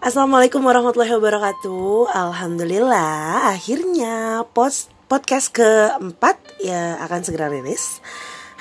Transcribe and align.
Assalamualaikum 0.00 0.64
warahmatullahi 0.64 1.12
wabarakatuh. 1.12 2.08
Alhamdulillah, 2.08 3.52
akhirnya 3.52 4.48
post 4.48 4.88
podcast 5.12 5.52
keempat 5.52 6.40
ya 6.56 6.96
akan 7.04 7.20
segera 7.20 7.52
rilis. 7.52 8.00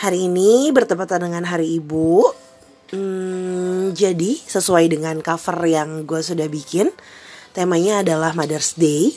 Hari 0.04 0.28
ini 0.28 0.67
bertepatan 0.75 1.31
dengan 1.31 1.47
Hari 1.47 1.79
Ibu. 1.79 2.28
Hmm, 2.91 3.96
jadi 3.96 4.36
sesuai 4.36 4.91
dengan 4.91 5.23
cover 5.23 5.64
yang 5.64 6.04
gue 6.04 6.20
sudah 6.20 6.52
bikin, 6.52 6.91
temanya 7.56 8.04
adalah 8.04 8.36
Mother's 8.36 8.76
Day. 8.76 9.16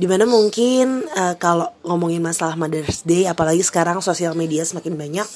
Di 0.00 0.08
mana 0.08 0.24
mungkin 0.24 1.04
uh, 1.04 1.36
kalau 1.36 1.68
ngomongin 1.84 2.24
masalah 2.24 2.56
Mother's 2.56 3.04
Day, 3.04 3.28
apalagi 3.28 3.60
sekarang 3.60 4.00
sosial 4.00 4.32
media 4.32 4.64
semakin 4.64 4.96
banyak, 4.96 5.28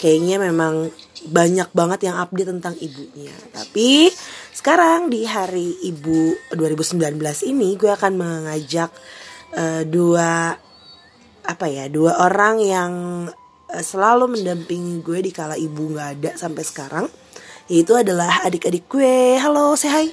kayaknya 0.00 0.40
memang 0.40 0.88
banyak 1.28 1.68
banget 1.76 2.08
yang 2.08 2.16
update 2.16 2.48
tentang 2.48 2.74
ibunya. 2.80 3.36
Tapi 3.52 4.08
sekarang 4.56 5.12
di 5.12 5.28
hari 5.28 5.84
Ibu 5.84 6.48
2019 6.56 6.96
ini 7.44 7.76
gue 7.76 7.92
akan 7.92 8.12
mengajak 8.16 8.88
uh, 9.52 9.84
dua 9.84 10.56
apa 11.44 11.66
ya 11.68 11.92
dua 11.92 12.24
orang 12.24 12.56
yang 12.64 12.92
uh, 13.68 13.84
selalu 13.84 14.32
mendampingi 14.32 15.04
gue 15.04 15.20
di 15.20 15.28
kala 15.28 15.60
ibu 15.60 15.92
nggak 15.92 16.08
ada 16.16 16.30
sampai 16.40 16.64
sekarang. 16.64 17.06
Yaitu 17.68 18.00
adalah 18.00 18.48
adik-adik 18.48 18.88
gue. 18.88 19.36
Halo, 19.36 19.76
say 19.76 19.92
hi. 19.92 20.08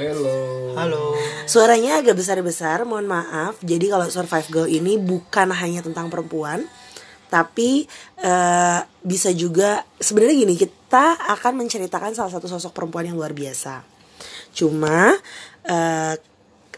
Halo. 0.00 0.34
Halo. 0.74 1.14
Suaranya 1.46 2.02
agak 2.02 2.18
besar-besar, 2.18 2.82
mohon 2.88 3.06
maaf. 3.06 3.60
Jadi 3.62 3.86
kalau 3.86 4.10
Survive 4.10 4.48
Girl 4.50 4.68
ini 4.68 4.98
bukan 4.98 5.52
hanya 5.54 5.84
tentang 5.84 6.08
perempuan, 6.08 6.64
tapi 7.28 7.86
uh, 8.24 8.80
bisa 9.04 9.30
juga 9.30 9.82
sebenarnya 10.00 10.36
gini 10.46 10.54
kita 10.56 10.85
akan 11.36 11.52
menceritakan 11.64 12.12
salah 12.12 12.32
satu 12.32 12.46
sosok 12.46 12.72
perempuan 12.72 13.08
yang 13.08 13.16
luar 13.18 13.32
biasa. 13.32 13.82
Cuma 14.56 15.12
uh, 15.68 16.14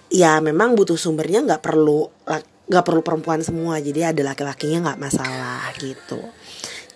ya 0.09 0.33
memang 0.41 0.75
butuh 0.75 0.97
sumbernya 0.97 1.45
nggak 1.45 1.63
perlu 1.63 2.09
nggak 2.69 2.85
perlu 2.85 3.01
perempuan 3.01 3.41
semua. 3.41 3.81
Jadi 3.81 4.05
ada 4.05 4.23
laki-lakinya 4.35 4.93
nggak 4.93 5.01
masalah 5.01 5.71
gitu. 5.81 6.21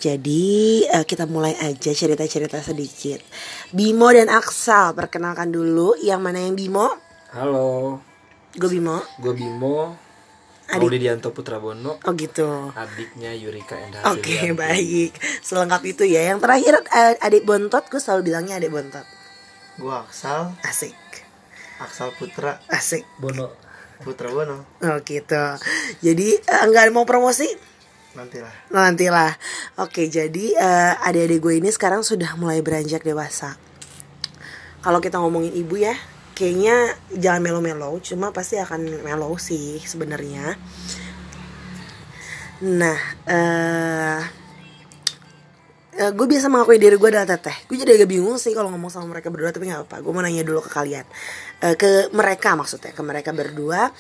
Jadi 0.03 0.83
uh, 0.91 1.07
kita 1.07 1.31
mulai 1.31 1.55
aja 1.63 1.95
cerita-cerita 1.95 2.59
sedikit. 2.59 3.23
Bimo 3.71 4.11
dan 4.11 4.27
Aksal 4.27 4.99
perkenalkan 4.99 5.55
dulu. 5.55 5.95
Yang 6.03 6.21
mana 6.21 6.39
yang 6.43 6.59
Bimo? 6.59 6.91
Halo. 7.33 8.03
gue 8.53 8.69
Bimo. 8.69 9.01
Gue 9.23 9.33
Bimo. 9.33 10.12
Adik- 10.73 10.89
Audi 10.89 10.99
Dianto 11.05 11.37
Putrabono. 11.37 12.01
oh 12.01 12.13
gitu. 12.17 12.73
Adiknya 12.73 13.37
Yurika 13.37 13.77
Endah. 13.77 14.09
Oke 14.09 14.57
baik. 14.57 15.13
Selengkap 15.45 15.85
itu 15.85 16.09
ya. 16.09 16.33
Yang 16.33 16.41
terakhir 16.49 16.75
eh, 16.89 17.15
adik 17.21 17.45
bontot. 17.45 17.85
Gue 17.93 18.01
selalu 18.01 18.33
bilangnya 18.33 18.57
adik 18.57 18.73
bontot. 18.73 19.05
Gua 19.77 20.05
Aksal, 20.05 20.57
Asik. 20.65 20.97
Aksal 21.77 22.13
Putra, 22.17 22.61
Asik. 22.69 23.05
Bono. 23.21 23.53
Putra 24.01 24.33
Bono. 24.33 24.65
Oh 24.81 24.97
gitu. 25.05 25.45
Jadi 26.01 26.29
eh, 26.41 26.63
nggak 26.65 26.89
mau 26.89 27.05
promosi? 27.05 27.49
Nantilah. 28.13 28.73
Nantilah. 28.73 29.33
Oke 29.77 30.09
jadi 30.09 30.45
eh, 30.57 30.93
adik-adik 31.05 31.41
gue 31.41 31.55
ini 31.61 31.69
sekarang 31.69 32.01
sudah 32.01 32.37
mulai 32.37 32.65
beranjak 32.65 33.05
dewasa. 33.05 33.57
Kalau 34.81 34.99
kita 34.99 35.21
ngomongin 35.21 35.53
ibu 35.53 35.79
ya 35.79 35.95
Kayaknya 36.33 36.97
jangan 37.13 37.45
melo-melo 37.45 38.01
Cuma 38.01 38.33
pasti 38.33 38.57
akan 38.57 39.05
melo 39.05 39.37
sih 39.37 39.81
sebenarnya. 39.85 40.57
Nah 42.63 42.99
eh 43.29 44.43
Eh, 45.93 46.09
gue 46.09 46.25
biasa 46.25 46.49
mengakui 46.49 46.81
diri 46.81 46.97
gue 46.97 47.11
adalah 47.13 47.29
teteh. 47.29 47.53
Gue 47.69 47.77
jadi 47.77 48.01
agak 48.01 48.09
bingung 48.09 48.41
sih 48.41 48.57
kalau 48.57 48.73
ngomong 48.73 48.89
sama 48.89 49.13
mereka 49.13 49.29
berdua 49.29 49.53
tapi 49.53 49.69
nggak 49.69 49.93
apa 49.93 50.01
gue 50.01 50.09
mau 50.09 50.25
nanya 50.25 50.41
dulu 50.41 50.65
ke 50.65 50.73
kalian. 50.73 51.05
Eh, 51.61 51.77
ke 51.77 52.09
mereka 52.17 52.57
maksudnya 52.57 52.97
ke 52.97 53.03
mereka 53.05 53.37
berdua. 53.37 53.93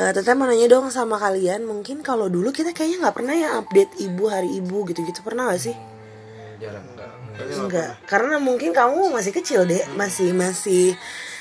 Eh, 0.00 0.12
teteh 0.16 0.32
mau 0.32 0.48
nanya 0.48 0.64
dong 0.64 0.88
sama 0.88 1.20
kalian 1.20 1.68
mungkin 1.68 2.00
kalau 2.00 2.32
dulu 2.32 2.56
kita 2.56 2.72
kayaknya 2.72 3.04
nggak 3.04 3.16
pernah 3.20 3.34
ya 3.36 3.48
update 3.60 4.00
ibu 4.00 4.24
hari 4.32 4.48
ibu 4.56 4.88
gitu-gitu. 4.88 5.20
Pernah 5.20 5.52
gak 5.52 5.60
sih? 5.60 5.76
Hmm, 5.76 6.56
jarang 6.56 6.84
enggak. 6.88 7.10
enggak 7.36 7.92
karena 8.08 8.40
mungkin 8.40 8.72
kamu 8.72 9.12
masih 9.12 9.36
kecil 9.36 9.68
deh 9.68 9.84
masih 9.92 10.32
masih 10.32 10.96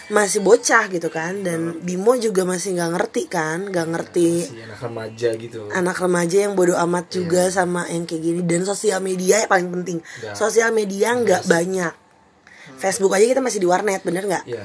masih 0.06 0.46
bocah 0.46 0.86
gitu 0.94 1.10
kan 1.10 1.42
dan 1.42 1.82
Bimo 1.82 2.14
juga 2.22 2.46
masih 2.46 2.78
nggak 2.78 2.92
ngerti 2.94 3.24
kan 3.26 3.74
nggak 3.74 3.88
ngerti 3.90 4.30
Si 4.46 4.62
anak 4.62 4.80
remaja 4.86 5.30
gitu. 5.34 5.60
anak 5.74 5.98
remaja 5.98 6.38
yang 6.46 6.54
bodoh 6.54 6.78
amat 6.78 7.10
juga 7.10 7.50
sama 7.50 7.90
yang 7.90 8.06
kayak 8.06 8.22
gini. 8.22 8.42
Dan 8.46 8.62
sosial 8.70 9.02
media 9.02 9.42
yang 9.42 9.50
paling 9.50 9.70
penting. 9.74 9.98
Nggak. 10.06 10.36
sosial 10.38 10.70
media 10.70 11.18
nggak 11.18 11.50
banyak. 11.50 11.94
Facebook 12.78 13.18
aja 13.18 13.26
kita 13.26 13.42
masih 13.42 13.58
di 13.62 13.68
warnet 13.70 14.02
bener 14.06 14.30
nggak? 14.30 14.46
Iya. 14.46 14.62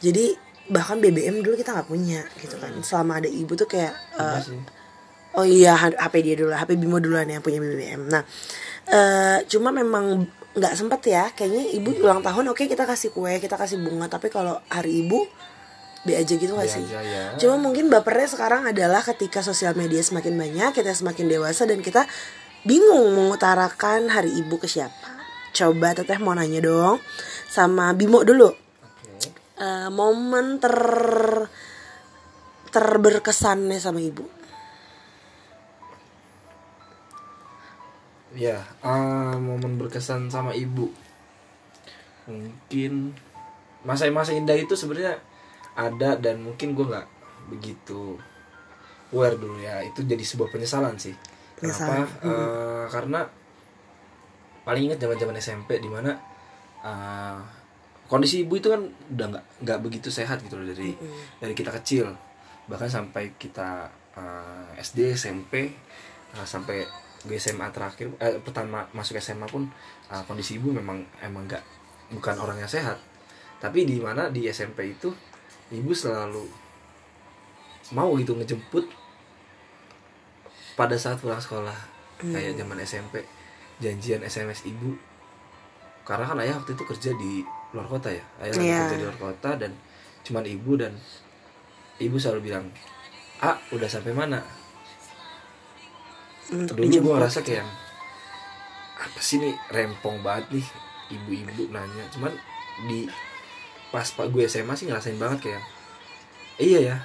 jadi 0.00 0.36
bahkan 0.72 1.00
BBM 1.00 1.40
dulu 1.40 1.56
kita 1.56 1.72
nggak 1.72 1.88
punya 1.88 2.20
gitu 2.36 2.60
kan. 2.60 2.76
Selama 2.84 3.24
ada 3.24 3.28
ibu 3.32 3.52
tuh 3.56 3.68
kayak 3.68 3.96
sih. 4.44 4.60
oh 5.36 5.46
iya 5.48 5.72
HP 5.76 6.14
dia 6.20 6.34
dulu 6.36 6.52
HP 6.52 6.76
Bimo 6.76 7.00
duluan 7.00 7.24
yang 7.28 7.40
punya 7.40 7.56
BBM 7.60 8.12
nah 8.12 8.20
eh 8.92 9.38
cuma 9.48 9.72
memang 9.72 10.28
nggak 10.52 10.74
sempet 10.76 11.00
ya. 11.08 11.24
Kayaknya 11.32 11.64
ibu 11.76 11.90
ulang 12.02 12.20
tahun 12.20 12.52
oke 12.52 12.64
kita 12.68 12.84
kasih 12.84 13.12
kue 13.12 13.40
kita 13.40 13.56
kasih 13.56 13.80
bunga. 13.80 14.06
Tapi 14.08 14.28
kalau 14.28 14.60
hari 14.68 15.04
ibu 15.04 15.24
be 16.02 16.18
aja 16.18 16.34
gitu 16.34 16.58
gak 16.58 16.66
sih? 16.66 16.82
aja, 16.82 16.98
ya. 16.98 17.38
cuma 17.38 17.62
mungkin 17.62 17.86
bapernya 17.86 18.26
sekarang 18.26 18.66
adalah 18.66 19.06
ketika 19.06 19.38
sosial 19.38 19.78
media 19.78 20.02
semakin 20.02 20.34
banyak 20.34 20.74
kita 20.74 20.90
semakin 20.98 21.30
dewasa 21.30 21.62
dan 21.62 21.78
kita 21.78 22.10
bingung 22.66 23.14
mengutarakan 23.14 24.10
hari 24.10 24.34
ibu 24.34 24.58
ke 24.58 24.66
siapa. 24.66 25.22
Coba 25.54 25.94
teteh 25.94 26.18
mau 26.18 26.34
nanya 26.34 26.58
dong 26.58 26.98
sama 27.46 27.94
Bimo 27.94 28.26
dulu. 28.26 28.50
Oke. 28.50 29.30
Eh, 29.62 29.88
momen 29.94 30.58
ter 30.58 30.74
terberkesannya 32.74 33.78
sama 33.78 34.02
ibu 34.02 34.41
Ya, 38.32 38.64
ah, 38.80 39.36
momen 39.36 39.76
berkesan 39.76 40.32
sama 40.32 40.56
ibu. 40.56 40.88
Mungkin 42.24 43.12
masa-masa 43.84 44.32
indah 44.32 44.56
itu 44.56 44.72
sebenarnya 44.72 45.20
ada 45.76 46.16
dan 46.16 46.40
mungkin 46.40 46.72
gue 46.72 46.86
nggak 46.86 47.08
begitu 47.52 48.16
aware 49.12 49.36
dulu 49.36 49.60
ya. 49.60 49.84
Itu 49.84 50.08
jadi 50.08 50.24
sebuah 50.24 50.48
penyesalan 50.48 50.96
sih. 50.96 51.12
Kenapa? 51.60 52.08
Penyesalan. 52.08 52.08
Eh, 52.24 52.84
karena 52.88 53.20
paling 54.62 54.82
ingat 54.88 54.98
zaman-zaman 55.02 55.36
SMP 55.36 55.82
di 55.82 55.90
mana 55.90 56.16
eh, 56.80 57.38
kondisi 58.06 58.46
ibu 58.46 58.56
itu 58.56 58.70
kan 58.70 58.80
udah 58.86 59.26
nggak 59.32 59.44
nggak 59.66 59.78
begitu 59.82 60.08
sehat 60.12 60.44
gitu 60.44 60.60
loh 60.60 60.68
dari 60.68 60.94
dari 61.40 61.54
kita 61.56 61.72
kecil 61.74 62.12
bahkan 62.70 62.86
sampai 62.86 63.34
kita 63.36 63.90
eh, 64.14 64.78
SD 64.78 65.18
SMP 65.18 65.74
eh, 66.32 66.46
sampai 66.46 67.01
gue 67.22 67.38
SMA 67.38 67.70
terakhir 67.70 68.10
eh, 68.18 68.38
pertama 68.42 68.82
masuk 68.90 69.18
SMA 69.18 69.46
pun 69.46 69.66
eh, 70.10 70.22
kondisi 70.26 70.58
ibu 70.58 70.74
memang 70.74 71.02
emang 71.22 71.46
nggak 71.46 71.62
bukan 72.12 72.36
orang 72.38 72.58
yang 72.58 72.70
sehat. 72.70 72.98
Tapi 73.62 73.86
di 73.86 74.02
mana 74.02 74.26
di 74.28 74.50
SMP 74.50 74.90
itu 74.90 75.08
ibu 75.70 75.94
selalu 75.94 76.44
mau 77.94 78.10
gitu 78.18 78.34
ngejemput 78.34 78.84
pada 80.74 80.96
saat 80.96 81.20
pulang 81.20 81.40
sekolah. 81.40 81.76
Kayak 82.22 82.54
zaman 82.54 82.78
SMP 82.82 83.14
janjian 83.82 84.22
SMS 84.22 84.62
ibu. 84.62 84.94
Karena 86.02 86.26
kan 86.26 86.38
ayah 86.42 86.58
waktu 86.58 86.74
itu 86.74 86.84
kerja 86.86 87.10
di 87.14 87.42
luar 87.74 87.86
kota 87.86 88.10
ya. 88.10 88.22
Ayah 88.38 88.54
Iya. 88.58 88.78
kerja 88.86 88.96
di 88.98 89.04
luar 89.06 89.18
kota 89.18 89.50
dan 89.58 89.72
cuman 90.22 90.46
ibu 90.46 90.78
dan 90.78 90.94
ibu 91.98 92.14
selalu 92.14 92.50
bilang 92.50 92.70
ah 93.42 93.58
udah 93.74 93.90
sampai 93.90 94.14
mana 94.14 94.38
untuk 96.52 96.76
dulu 96.76 96.84
gue 96.84 96.88
dijemput. 96.88 97.12
ngerasa 97.16 97.38
kayak 97.42 97.66
apa 99.02 99.20
sih 99.24 99.42
nih 99.42 99.54
rempong 99.72 100.22
banget 100.22 100.46
nih 100.54 100.66
ibu-ibu 101.16 101.72
nanya. 101.72 102.04
Cuman 102.14 102.32
di 102.86 103.08
pas 103.90 104.06
pak 104.06 104.28
gue 104.30 104.44
SMA 104.46 104.72
sih 104.76 104.86
ngerasain 104.88 105.18
banget 105.20 105.50
kayak 105.50 105.62
iya 106.60 106.80
ya 106.80 106.96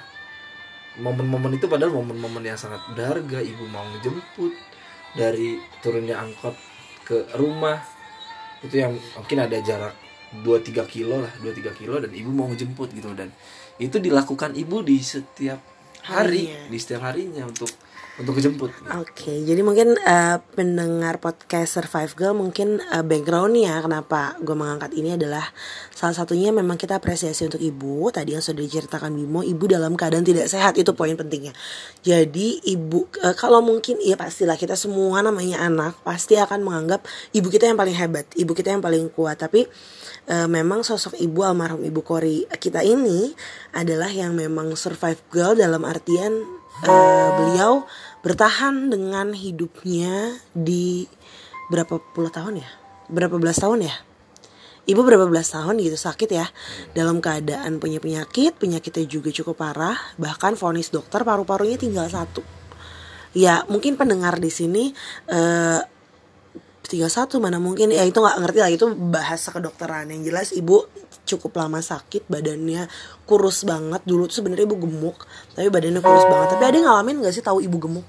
momen-momen 1.00 1.56
itu 1.56 1.68
padahal 1.70 1.94
momen-momen 1.94 2.44
yang 2.44 2.58
sangat 2.60 2.80
berharga. 2.92 3.40
Ibu 3.42 3.64
mau 3.68 3.84
ngejemput 3.96 4.52
dari 5.16 5.56
turunnya 5.80 6.20
angkot 6.20 6.54
ke 7.08 7.32
rumah 7.40 7.80
itu 8.60 8.76
yang 8.76 8.98
mungkin 9.16 9.38
ada 9.38 9.56
jarak 9.62 9.94
2-3 10.44 10.84
kilo 10.90 11.24
lah 11.24 11.32
2-3 11.40 11.78
kilo 11.78 11.96
dan 12.02 12.12
ibu 12.12 12.28
mau 12.34 12.50
ngejemput 12.50 12.92
gitu. 12.92 13.14
Dan 13.16 13.32
itu 13.80 13.96
dilakukan 13.96 14.58
ibu 14.58 14.84
di 14.84 15.00
setiap 15.00 15.62
hari 16.04 16.50
Harinya. 16.50 16.70
di 16.70 16.78
setiap 16.78 17.02
harinya 17.06 17.42
untuk 17.46 17.70
untuk 18.18 18.34
kejemput 18.42 18.74
Oke, 18.98 19.30
jadi 19.46 19.62
mungkin 19.62 19.94
eh, 19.94 20.42
pendengar 20.58 21.22
podcast 21.22 21.78
Survive 21.78 22.18
Girl 22.18 22.34
mungkin 22.34 22.82
eh, 22.82 23.06
backgroundnya 23.06 23.78
kenapa 23.78 24.34
gue 24.42 24.58
mengangkat 24.58 24.90
ini 24.98 25.14
adalah 25.14 25.46
salah 25.94 26.18
satunya 26.18 26.50
memang 26.50 26.74
kita 26.74 26.98
apresiasi 26.98 27.46
untuk 27.46 27.62
ibu 27.62 28.10
tadi 28.10 28.34
yang 28.34 28.42
sudah 28.42 28.58
diceritakan 28.58 29.14
Bimo, 29.14 29.46
ibu 29.46 29.64
dalam 29.70 29.94
keadaan 29.94 30.26
tidak 30.26 30.50
sehat 30.50 30.74
itu 30.74 30.90
poin 30.98 31.14
pentingnya. 31.14 31.54
Jadi 32.02 32.58
ibu 32.74 33.06
eh, 33.22 33.38
kalau 33.38 33.62
mungkin 33.62 34.02
ya 34.02 34.18
pastilah 34.18 34.58
kita 34.58 34.74
semua 34.74 35.22
namanya 35.22 35.62
anak 35.62 36.02
pasti 36.02 36.34
akan 36.34 36.66
menganggap 36.66 37.06
ibu 37.30 37.46
kita 37.46 37.70
yang 37.70 37.78
paling 37.78 37.94
hebat, 37.94 38.26
ibu 38.34 38.50
kita 38.50 38.74
yang 38.74 38.82
paling 38.82 39.14
kuat. 39.14 39.38
Tapi 39.38 39.62
eh, 40.26 40.48
memang 40.50 40.82
sosok 40.82 41.14
ibu 41.22 41.46
almarhum 41.46 41.86
ibu 41.86 42.02
Kori 42.02 42.50
kita 42.58 42.82
ini 42.82 43.30
adalah 43.78 44.10
yang 44.10 44.34
memang 44.34 44.74
survive 44.74 45.22
girl 45.30 45.54
dalam 45.54 45.86
artian 45.86 46.57
Eh, 46.78 47.28
beliau 47.34 47.82
bertahan 48.22 48.86
dengan 48.86 49.34
hidupnya 49.34 50.38
di 50.54 51.10
berapa 51.74 51.98
puluh 52.14 52.30
tahun 52.30 52.62
ya? 52.62 52.70
Berapa 53.10 53.34
belas 53.40 53.58
tahun 53.58 53.88
ya? 53.88 53.94
Ibu 54.88 55.04
berapa 55.04 55.26
belas 55.28 55.52
tahun 55.52 55.82
gitu 55.82 55.98
sakit 55.98 56.30
ya. 56.30 56.46
Dalam 56.94 57.18
keadaan 57.18 57.76
punya 57.82 57.98
penyakit 57.98 58.56
penyakitnya 58.56 59.04
juga 59.10 59.34
cukup 59.34 59.58
parah. 59.58 59.98
Bahkan 60.16 60.54
vonis 60.54 60.94
dokter 60.94 61.26
paru-parunya 61.26 61.76
tinggal 61.76 62.06
satu. 62.08 62.40
Ya 63.36 63.66
mungkin 63.68 64.00
pendengar 64.00 64.40
di 64.40 64.48
sini 64.48 64.94
uh, 65.28 65.82
31 66.88 67.44
mana 67.44 67.60
mungkin 67.60 67.92
ya 67.92 68.00
itu 68.08 68.16
nggak 68.16 68.40
ngerti 68.40 68.58
lah 68.64 68.70
itu 68.72 68.86
bahasa 68.96 69.52
kedokteran 69.52 70.08
yang 70.08 70.24
jelas 70.24 70.56
ibu 70.56 70.88
cukup 71.28 71.60
lama 71.60 71.84
sakit 71.84 72.24
badannya 72.32 72.88
kurus 73.28 73.68
banget 73.68 74.00
dulu 74.08 74.24
tuh 74.24 74.40
sebenarnya 74.40 74.64
ibu 74.64 74.88
gemuk 74.88 75.28
tapi 75.52 75.68
badannya 75.68 76.00
kurus 76.00 76.24
banget 76.24 76.48
tapi 76.56 76.64
ada 76.64 76.78
ngalamin 76.80 77.20
nggak 77.20 77.34
sih 77.36 77.44
tahu 77.44 77.60
ibu 77.60 77.76
gemuk 77.76 78.06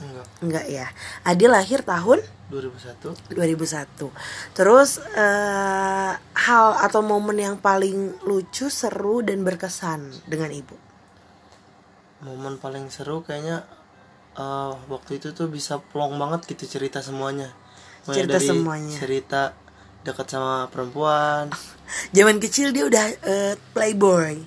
Enggak. 0.00 0.26
Enggak 0.40 0.66
ya. 0.72 0.86
Adi 1.28 1.44
lahir 1.44 1.84
tahun 1.84 2.24
2001. 2.48 3.36
2001. 3.36 4.56
Terus 4.56 4.98
uh, 4.98 6.12
hal 6.16 6.66
atau 6.80 7.00
momen 7.04 7.36
yang 7.36 7.56
paling 7.60 8.16
lucu, 8.24 8.72
seru 8.72 9.20
dan 9.20 9.44
berkesan 9.44 10.08
dengan 10.24 10.50
ibu. 10.50 10.76
Momen 12.24 12.56
paling 12.56 12.88
seru 12.88 13.20
kayaknya 13.24 13.64
uh, 14.40 14.72
waktu 14.88 15.20
itu 15.20 15.36
tuh 15.36 15.52
bisa 15.52 15.78
plong 15.78 16.16
banget 16.16 16.48
gitu 16.48 16.80
cerita 16.80 17.04
semuanya. 17.04 17.52
Mulai 18.10 18.16
Cerita 18.18 18.34
dari 18.34 18.48
semuanya. 18.48 18.92
cerita 18.92 19.40
dekat 20.00 20.26
sama 20.26 20.66
perempuan 20.66 21.46
Zaman 22.16 22.36
kecil 22.38 22.70
dia 22.70 22.84
udah 22.84 23.04
eh, 23.06 23.54
playboy 23.70 24.42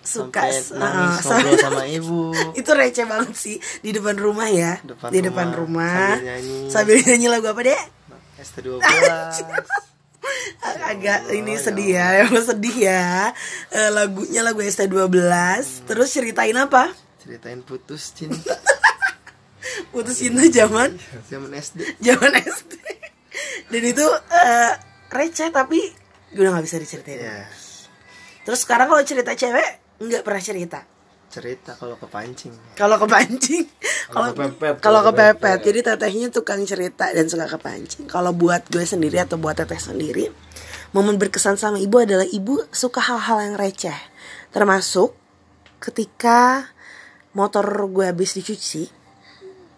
Suka 0.00 0.46
sampai 0.46 0.54
s- 0.54 0.70
nangis 0.70 1.12
eh, 1.12 1.22
ngobrol 1.26 1.56
sama 1.56 1.82
ibu 1.84 2.22
Itu 2.58 2.70
receh 2.70 3.04
banget 3.04 3.34
sih 3.34 3.56
Di 3.78 3.90
depan 3.90 4.14
rumah 4.14 4.46
ya 4.46 4.78
Depan 4.80 5.08
Di 5.08 5.20
depan 5.20 5.50
rumah, 5.50 5.90
rumah 5.90 6.14
sambil 6.14 6.24
nyanyi. 6.24 6.58
Sambil 6.68 6.96
nyanyi 7.00 7.26
lagu 7.28 7.46
apa 7.46 7.60
deh 7.60 7.82
ST12 8.38 8.80
agak 10.60 11.18
Allah, 11.22 11.32
ini 11.32 11.52
ya 11.52 11.60
sedih 11.60 11.88
ya, 11.90 12.06
emang 12.20 12.40
sedih 12.42 12.76
ya. 12.78 13.32
Eh, 13.70 13.90
lagunya 13.90 14.40
lagu 14.40 14.60
ST12. 14.60 15.16
Terus 15.84 16.08
ceritain 16.10 16.54
apa? 16.54 16.92
ceritain 17.16 17.60
putus 17.60 18.12
cinta 18.12 18.56
Putus 19.90 20.16
cinta 20.18 20.40
zaman 20.46 20.96
zaman 21.26 21.50
SD 21.52 22.00
zaman 22.00 22.32
SD. 22.34 22.72
Dan 23.70 23.82
itu 23.86 24.06
eh, 24.34 24.72
receh 25.10 25.48
tapi 25.54 25.78
udah 26.34 26.50
nggak 26.54 26.64
bisa 26.66 26.78
diceritain. 26.78 27.22
ya 27.22 27.38
Terus 28.46 28.66
sekarang 28.66 28.90
kalau 28.90 29.02
cerita 29.06 29.34
cewek 29.34 29.98
nggak 30.02 30.22
pernah 30.26 30.42
cerita. 30.42 30.80
cerita 31.30 31.78
kalau 31.78 31.94
kepancing 31.94 32.50
Kalau 32.74 32.98
kepancing, 32.98 33.62
Kalau 34.10 34.34
kepepet, 34.34 34.82
kalau 34.82 35.00
kepepet. 35.06 35.62
Jadi 35.62 35.78
tetehnya 35.86 36.26
tukang 36.34 36.58
cerita 36.66 37.06
dan 37.14 37.30
suka 37.30 37.46
kepancing. 37.46 38.10
Kalau 38.10 38.34
buat 38.34 38.66
gue 38.66 38.82
sendiri 38.82 39.22
atau 39.22 39.38
buat 39.38 39.54
teteh 39.54 39.78
sendiri, 39.78 40.26
momen 40.90 41.22
berkesan 41.22 41.54
sama 41.54 41.78
ibu 41.78 42.02
adalah 42.02 42.26
ibu 42.26 42.66
suka 42.74 42.98
hal-hal 42.98 43.46
yang 43.46 43.54
receh. 43.54 43.94
Termasuk 44.50 45.14
ketika 45.78 46.66
motor 47.30 47.62
gue 47.86 48.10
habis 48.10 48.34
dicuci, 48.34 48.90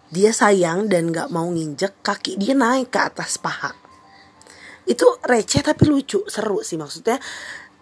dia 0.09 0.33
sayang 0.33 0.89
dan 0.89 1.13
gak 1.13 1.29
mau 1.29 1.45
nginjek 1.45 2.01
kaki 2.01 2.41
dia 2.41 2.57
naik 2.57 2.89
ke 2.89 2.97
atas 2.97 3.37
paha. 3.37 3.82
Itu 4.83 5.19
receh 5.23 5.61
tapi 5.63 5.87
lucu, 5.87 6.23
seru 6.27 6.61
sih 6.65 6.79
maksudnya. 6.79 7.17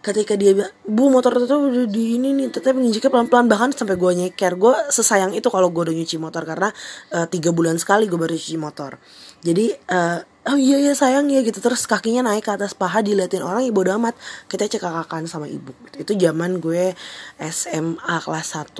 Ketika 0.01 0.33
dia 0.33 0.57
bu 0.81 1.13
motor 1.13 1.38
teteh 1.38 1.86
di 1.86 2.18
ini 2.18 2.33
nih 2.33 2.50
teteh 2.50 2.74
nginjeknya 2.74 3.13
pelan 3.13 3.30
pelan 3.30 3.45
bahkan 3.45 3.69
sampai 3.69 4.01
gue 4.01 4.12
nyeker. 4.18 4.57
Gue 4.57 4.74
sesayang 4.89 5.38
itu 5.38 5.45
kalau 5.53 5.69
gue 5.69 5.81
udah 5.86 5.94
nyuci 5.94 6.18
motor 6.18 6.42
karena 6.42 6.74
eh, 7.13 7.30
tiga 7.30 7.53
bulan 7.53 7.77
sekali 7.77 8.09
gue 8.09 8.18
baru 8.18 8.33
cuci 8.33 8.57
motor. 8.57 8.98
Jadi 9.45 9.69
eh, 9.69 10.19
oh 10.50 10.57
iya 10.57 10.81
iya 10.81 10.98
sayang 10.98 11.30
ya 11.30 11.45
gitu. 11.45 11.62
Terus 11.62 11.86
kakinya 11.86 12.25
naik 12.33 12.50
ke 12.50 12.51
atas 12.57 12.74
paha 12.74 13.06
diliatin 13.06 13.45
orang 13.45 13.62
ibu 13.62 13.77
udah 13.86 14.01
amat. 14.01 14.18
Kita 14.50 14.65
cekakakan 14.65 15.30
sama 15.30 15.45
ibu. 15.45 15.69
Itu 15.94 16.18
zaman 16.18 16.57
gue 16.57 16.98
SMA 17.38 18.15
kelas 18.25 18.57
1 18.57 18.74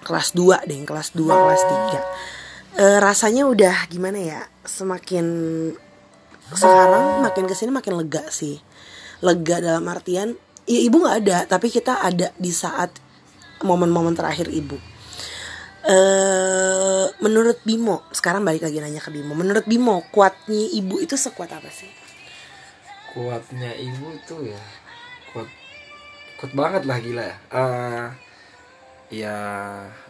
kelas 0.00 0.32
2 0.32 0.64
deh 0.64 0.80
kelas 0.88 1.12
2 1.12 1.26
kelas 1.28 1.62
3 2.38 2.40
Eh, 2.78 2.98
rasanya 3.02 3.50
udah 3.50 3.90
gimana 3.90 4.18
ya? 4.22 4.40
Semakin 4.62 5.26
sekarang 6.56 7.22
makin 7.22 7.44
ke 7.46 7.54
sini 7.54 7.70
makin 7.70 7.94
lega 7.98 8.24
sih. 8.30 8.58
Lega 9.20 9.60
dalam 9.60 9.84
artian 9.90 10.34
ya 10.64 10.80
ibu 10.80 11.02
nggak 11.02 11.16
ada 11.24 11.38
tapi 11.46 11.68
kita 11.68 12.00
ada 12.00 12.32
di 12.38 12.52
saat 12.54 12.94
momen-momen 13.62 14.16
terakhir 14.16 14.48
ibu. 14.48 14.76
Eh 15.84 17.06
menurut 17.24 17.60
Bimo 17.64 18.04
sekarang 18.12 18.44
balik 18.44 18.64
lagi 18.64 18.80
nanya 18.80 19.00
ke 19.00 19.12
Bimo. 19.12 19.32
Menurut 19.36 19.64
Bimo 19.68 20.04
kuatnya 20.12 20.64
ibu 20.76 21.00
itu 21.00 21.16
sekuat 21.16 21.52
apa 21.52 21.68
sih? 21.68 21.88
Kuatnya 23.12 23.74
ibu 23.76 24.12
itu 24.14 24.54
ya 24.54 24.62
kuat 25.32 25.48
kuat 26.40 26.52
banget 26.56 26.82
lah 26.88 26.98
gila 27.00 27.22
ya. 27.24 27.36
Eh, 27.52 28.06
ya 29.10 29.36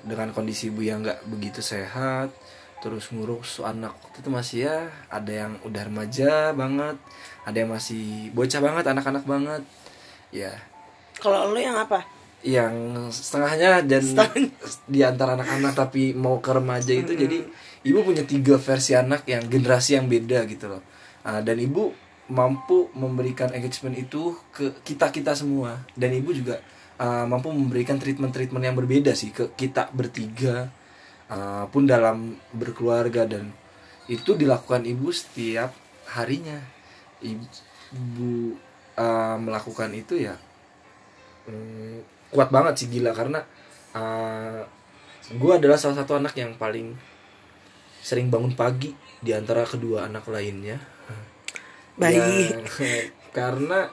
dengan 0.04 0.30
kondisi 0.36 0.68
ibu 0.68 0.84
yang 0.84 1.00
nggak 1.00 1.24
begitu 1.24 1.64
sehat 1.64 2.30
terus 2.80 3.12
ngurus 3.12 3.60
anak. 3.60 3.92
Waktu 4.00 4.24
itu 4.24 4.30
masih 4.32 4.58
ya 4.66 4.76
ada 5.12 5.32
yang 5.32 5.52
udah 5.64 5.82
remaja 5.86 6.52
banget 6.56 6.96
ada 7.44 7.56
yang 7.56 7.70
masih 7.72 8.28
bocah 8.36 8.60
banget 8.60 8.84
anak-anak 8.88 9.24
banget. 9.24 9.62
Ya. 10.30 10.52
Kalau 11.16 11.52
lo 11.52 11.58
yang 11.60 11.76
apa? 11.76 12.04
Yang 12.40 12.72
setengahnya 13.12 13.84
dan 13.84 14.02
Setengahnya. 14.04 14.50
di 14.88 15.00
antara 15.04 15.36
anak-anak 15.36 15.72
tapi 15.76 16.12
mau 16.16 16.40
ke 16.40 16.50
remaja 16.52 16.92
itu 16.92 17.12
jadi 17.12 17.44
ibu 17.84 17.98
punya 18.04 18.24
tiga 18.24 18.56
versi 18.56 18.96
anak 18.96 19.28
yang 19.28 19.44
generasi 19.48 19.96
yang 19.96 20.08
beda 20.08 20.44
gitu 20.48 20.68
loh. 20.68 20.82
Ah, 21.24 21.44
dan 21.44 21.60
ibu 21.60 21.92
mampu 22.30 22.88
memberikan 22.94 23.50
engagement 23.50 23.96
itu 23.98 24.36
ke 24.52 24.80
kita 24.84 25.12
kita 25.12 25.32
semua. 25.36 25.84
Dan 25.96 26.16
ibu 26.16 26.32
juga 26.32 26.60
ah, 27.00 27.24
mampu 27.24 27.52
memberikan 27.52 27.96
treatment 27.96 28.32
treatment 28.32 28.64
yang 28.64 28.76
berbeda 28.76 29.12
sih 29.16 29.32
ke 29.32 29.52
kita 29.56 29.92
bertiga 29.92 30.68
ah, 31.30 31.64
pun 31.70 31.86
dalam 31.86 32.36
berkeluarga 32.52 33.24
dan 33.24 33.54
itu 34.10 34.34
dilakukan 34.34 34.82
ibu 34.84 35.14
setiap 35.14 35.70
harinya 36.10 36.58
ibu 37.22 38.58
ah, 38.98 39.38
melakukan 39.38 39.94
itu 39.94 40.26
ya 40.26 40.34
hmm, 41.46 42.02
kuat 42.34 42.50
banget 42.50 42.84
sih 42.84 42.88
gila 42.90 43.14
karena 43.14 43.42
gue 45.30 45.52
adalah 45.54 45.74
salah 45.74 46.02
satu 46.02 46.18
anak 46.18 46.34
yang 46.38 46.54
paling 46.54 46.94
sering 48.00 48.32
bangun 48.32 48.54
pagi 48.56 48.94
di 49.20 49.30
antara 49.36 49.62
kedua 49.68 50.08
anak 50.08 50.24
lainnya. 50.26 50.80
Baik. 52.00 52.18
Ya, 52.18 52.58
karena 53.38 53.92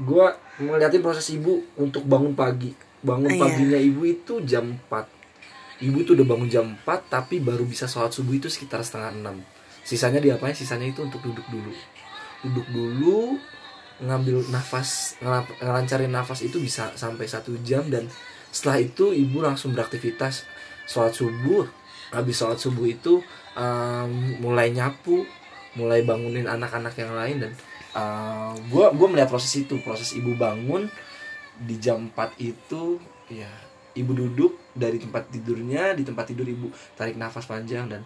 gue 0.00 0.26
ngeliatin 0.58 1.04
proses 1.04 1.28
ibu 1.30 1.62
untuk 1.76 2.08
bangun 2.08 2.32
pagi. 2.32 2.72
Bangun 3.04 3.30
Iya. 3.30 3.42
paginya 3.42 3.78
ibu 3.78 4.02
itu 4.08 4.42
jam 4.42 4.74
4 4.90 5.17
Ibu 5.78 6.02
tuh 6.02 6.18
udah 6.18 6.26
bangun 6.26 6.50
jam 6.50 6.66
4 6.82 7.06
tapi 7.06 7.38
baru 7.38 7.62
bisa 7.62 7.86
sholat 7.86 8.10
subuh 8.10 8.34
itu 8.34 8.50
sekitar 8.50 8.82
setengah 8.82 9.14
6 9.14 9.58
Sisanya 9.88 10.20
diapain? 10.20 10.52
Sisanya 10.52 10.84
itu 10.84 11.00
untuk 11.00 11.24
duduk 11.24 11.48
dulu. 11.48 11.72
Duduk 12.44 12.66
dulu 12.68 13.40
ngambil 14.04 14.52
nafas 14.52 15.16
ngelancarin 15.64 16.12
nafas 16.12 16.44
itu 16.44 16.60
bisa 16.60 16.92
sampai 16.92 17.24
satu 17.24 17.56
jam 17.64 17.88
dan 17.88 18.04
setelah 18.52 18.84
itu 18.84 19.16
ibu 19.16 19.40
langsung 19.40 19.72
beraktivitas. 19.72 20.44
Sholat 20.84 21.16
subuh 21.16 21.64
habis 22.12 22.36
sholat 22.36 22.60
subuh 22.60 22.84
itu 22.84 23.24
um, 23.56 24.12
mulai 24.44 24.76
nyapu 24.76 25.24
mulai 25.72 26.04
bangunin 26.04 26.44
anak-anak 26.44 26.92
yang 27.00 27.12
lain 27.16 27.36
dan 27.48 27.52
uh, 27.96 28.52
gua 28.68 28.92
gua 28.92 29.08
melihat 29.08 29.32
proses 29.32 29.56
itu. 29.56 29.80
Proses 29.80 30.12
ibu 30.12 30.36
bangun 30.36 30.84
di 31.56 31.80
jam 31.80 32.12
4 32.12 32.36
itu 32.44 33.00
ya 33.32 33.67
ibu 33.98 34.14
duduk 34.14 34.72
dari 34.72 35.02
tempat 35.02 35.28
tidurnya 35.28 35.92
di 35.98 36.06
tempat 36.06 36.30
tidur 36.30 36.46
ibu 36.46 36.70
tarik 36.94 37.18
nafas 37.18 37.44
panjang 37.50 37.90
dan 37.90 38.02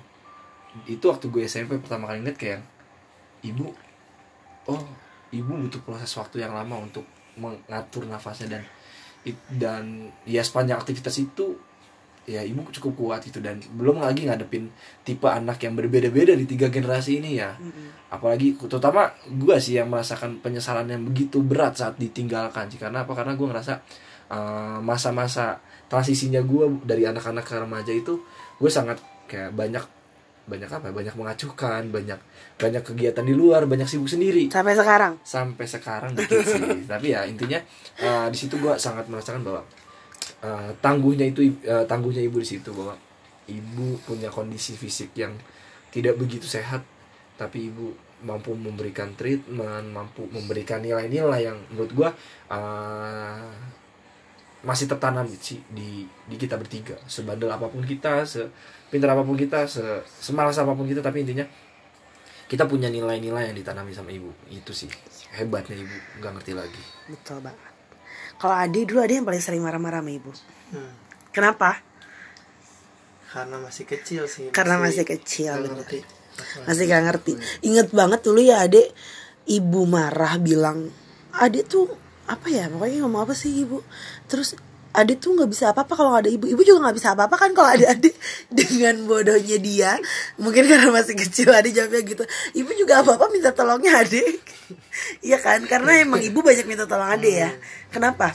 itu 0.89 1.05
waktu 1.05 1.29
gue 1.29 1.45
SMP 1.45 1.77
pertama 1.77 2.09
kali 2.09 2.25
ngeliat 2.25 2.39
kayak 2.41 2.61
ibu 3.45 3.69
oh 4.73 4.83
ibu 5.33 5.53
butuh 5.69 5.85
proses 5.85 6.09
waktu 6.17 6.41
yang 6.41 6.57
lama 6.57 6.81
untuk 6.81 7.05
mengatur 7.37 8.09
nafasnya 8.09 8.59
dan 8.59 8.63
dan 9.53 10.13
ya 10.25 10.41
sepanjang 10.41 10.81
aktivitas 10.81 11.15
itu 11.21 11.57
ya 12.23 12.39
ibu 12.47 12.63
cukup 12.71 12.93
kuat 12.95 13.21
gitu 13.27 13.43
dan 13.43 13.59
belum 13.75 13.99
lagi 13.99 14.31
ngadepin 14.31 14.71
tipe 15.03 15.27
anak 15.27 15.59
yang 15.67 15.75
berbeda-beda 15.75 16.39
di 16.39 16.47
tiga 16.47 16.71
generasi 16.71 17.19
ini 17.19 17.39
ya. 17.39 17.59
Apalagi 18.15 18.55
terutama 18.55 19.11
gue 19.27 19.57
sih 19.59 19.79
yang 19.79 19.91
merasakan 19.91 20.39
penyesalan 20.39 20.87
yang 20.87 21.03
begitu 21.03 21.43
berat 21.43 21.83
saat 21.83 21.99
ditinggalkan 21.99 22.71
sih. 22.71 22.79
Karena 22.79 23.03
apa? 23.03 23.13
Karena 23.19 23.35
gue 23.35 23.47
ngerasa 23.51 23.75
uh, 24.33 24.79
masa-masa 24.81 25.61
transisinya 25.93 26.41
gue 26.41 26.81
dari 26.89 27.05
anak-anak 27.05 27.45
ke 27.45 27.55
remaja 27.61 27.93
itu 27.93 28.17
gue 28.57 28.71
sangat 28.73 28.97
kayak 29.29 29.53
banyak 29.53 29.85
banyak 30.43 30.67
apa 30.67 30.91
ya, 30.91 30.93
banyak 30.93 31.15
mengacuhkan 31.15 31.83
banyak 31.95 32.19
banyak 32.59 32.83
kegiatan 32.83 33.23
di 33.23 33.31
luar 33.31 33.62
banyak 33.71 33.87
sibuk 33.87 34.11
sendiri 34.11 34.51
Sampai 34.51 34.75
sekarang. 34.75 35.12
sampai 35.23 35.67
sekarang 35.71 36.11
dikit 36.19 36.43
sih 36.43 36.83
tapi 36.91 37.15
ya 37.15 37.23
intinya 37.23 37.62
uh, 38.03 38.27
di 38.27 38.37
situ 38.41 38.59
gue 38.59 38.75
sangat 38.75 39.07
merasakan 39.07 39.47
bahwa 39.47 39.62
uh, 40.43 40.71
tangguhnya 40.83 41.31
itu 41.31 41.47
uh, 41.62 41.87
tangguhnya 41.87 42.27
ibu 42.27 42.43
di 42.43 42.49
situ 42.59 42.75
bahwa 42.75 42.99
ibu 43.47 44.03
punya 44.03 44.35
kondisi 44.35 44.75
fisik 44.75 45.15
yang 45.15 45.31
tidak 45.95 46.19
begitu 46.19 46.49
sehat 46.51 46.83
tapi 47.39 47.71
ibu 47.71 47.95
mampu 48.23 48.55
memberikan 48.55 49.15
treatment 49.15 49.95
mampu 49.95 50.27
memberikan 50.31 50.83
nilai-nilai 50.83 51.47
yang 51.47 51.59
menurut 51.71 51.93
gue 51.95 52.11
uh, 52.51 53.51
masih 54.62 54.87
tertanam 54.87 55.26
sih 55.26 55.59
di 55.71 56.07
di 56.07 56.37
kita 56.38 56.54
bertiga 56.54 56.95
sebandel 57.11 57.50
apa 57.50 57.66
pun 57.66 57.83
kita 57.83 58.23
sepintar 58.23 59.11
apa 59.11 59.26
pun 59.26 59.35
kita 59.35 59.66
se 59.66 59.83
semalas 60.07 60.54
apa 60.59 60.71
pun 60.75 60.87
kita 60.87 61.02
tapi 61.02 61.26
intinya 61.26 61.42
kita 62.47 62.71
punya 62.71 62.87
nilai-nilai 62.87 63.50
yang 63.50 63.57
ditanami 63.59 63.90
sama 63.90 64.14
ibu 64.14 64.31
itu 64.54 64.71
sih 64.71 64.87
hebatnya 65.35 65.83
ibu 65.83 65.97
nggak 66.23 66.33
ngerti 66.38 66.52
lagi 66.54 66.83
Betul 67.11 67.42
banget. 67.42 67.71
Kalau 68.38 68.54
Adi 68.59 68.81
dulu 68.87 68.99
ada 69.02 69.14
yang 69.14 69.26
paling 69.26 69.42
sering 69.42 69.62
marah-marah 69.62 70.02
sama 70.02 70.11
ibu. 70.11 70.31
Hmm. 70.75 70.92
Kenapa? 71.31 71.78
karena 73.33 73.57
masih 73.57 73.88
kecil 73.88 74.28
sih 74.28 74.52
Karena 74.52 74.76
masih 74.76 75.09
kecil, 75.09 75.57
nggak 75.57 75.64
bener. 75.64 75.76
ngerti. 75.81 75.99
Masih 76.69 76.85
gak 76.85 77.02
ngerti. 77.09 77.33
Ingat 77.64 77.88
banget 77.97 78.21
dulu 78.25 78.40
ya 78.45 78.61
adek 78.64 78.88
ibu 79.49 79.81
marah 79.88 80.37
bilang 80.37 80.92
adek 81.33 81.64
tuh 81.64 81.88
apa 82.33 82.47
ya 82.49 82.73
pokoknya 82.73 83.05
ngomong 83.05 83.23
apa 83.29 83.35
sih 83.37 83.53
ibu? 83.65 83.85
Terus 84.27 84.57
adik 84.93 85.25
tuh 85.25 85.33
nggak 85.33 85.51
bisa 85.53 85.73
apa-apa 85.73 85.93
kalau 85.97 86.12
ada 86.17 86.29
ibu. 86.29 86.49
Ibu 86.49 86.61
juga 86.65 86.89
nggak 86.89 86.97
bisa 86.97 87.17
apa-apa 87.17 87.37
kan 87.37 87.51
kalau 87.53 87.69
ada 87.73 87.93
adik 87.93 88.17
dengan 88.59 89.05
bodohnya 89.05 89.59
dia. 89.61 89.93
Mungkin 90.41 90.65
karena 90.65 90.89
masih 90.89 91.17
kecil 91.17 91.53
adik 91.53 91.77
jawabnya 91.77 92.01
gitu. 92.05 92.25
Ibu 92.57 92.71
juga 92.77 93.05
apa-apa 93.05 93.29
minta 93.29 93.53
tolongnya 93.53 94.01
adik 94.01 94.41
iya 95.29 95.37
kan? 95.41 95.65
Karena 95.69 96.01
emang 96.01 96.21
ibu 96.25 96.41
banyak 96.41 96.65
minta 96.65 96.89
tolong 96.89 97.09
adik 97.12 97.35
ya. 97.37 97.51
Kenapa? 97.93 98.33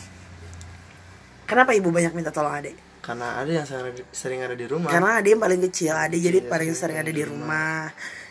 Kenapa 1.47 1.71
ibu 1.73 1.89
banyak 1.89 2.13
minta 2.13 2.29
tolong 2.29 2.53
adik 2.53 2.87
karena 3.07 3.39
ada 3.39 3.47
yang 3.47 3.63
sering, 4.11 4.43
ada 4.43 4.51
di 4.51 4.67
rumah. 4.67 4.91
Karena 4.91 5.23
adik 5.23 5.31
yang 5.31 5.39
paling 5.39 5.61
kecil. 5.71 5.95
Adik 5.95 6.19
jadi 6.19 6.43
paling 6.43 6.75
sering 6.75 6.99
ada 6.99 7.07
di 7.07 7.23
rumah 7.23 7.87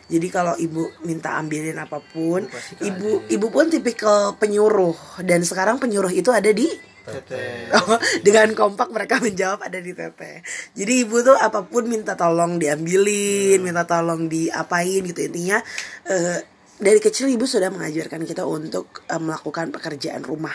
jadi 0.06 0.28
kalau 0.30 0.54
ibu 0.54 0.86
minta 1.02 1.34
ambilin 1.34 1.78
apa 1.82 1.98
pun 1.98 2.46
ke 2.46 2.86
ibu 2.86 3.26
ibu 3.26 3.46
pun 3.50 3.66
tipikal 3.66 4.38
penyuruh 4.38 5.22
dan 5.26 5.42
sekarang 5.42 5.82
penyuruh 5.82 6.14
itu 6.14 6.30
ada 6.30 6.50
di 6.54 6.70
teteh 7.06 7.70
Oh, 7.70 7.98
dengan 8.26 8.50
kompak 8.54 8.90
mereka 8.90 9.18
menjawab 9.24 9.62
ada 9.62 9.78
di 9.78 9.94
teteh. 9.94 10.42
Jadi 10.74 10.92
ibu 11.06 11.22
tuh 11.22 11.38
apa 11.38 11.62
pun 11.62 11.86
minta 11.86 12.18
tolong 12.18 12.58
diambilin, 12.58 13.62
minta 13.62 13.86
tolong 13.86 14.26
diapain 14.26 15.02
gitu 15.06 15.20
intinya. 15.22 15.62
eh, 16.10 16.42
dari 16.76 17.00
kecil 17.00 17.32
ibu 17.32 17.48
sudah 17.48 17.72
mengajarkan 17.72 18.26
kita 18.26 18.42
untuk 18.44 19.06
eh, 19.06 19.22
melakukan 19.22 19.70
pekerjaan 19.70 20.26
rumah. 20.26 20.54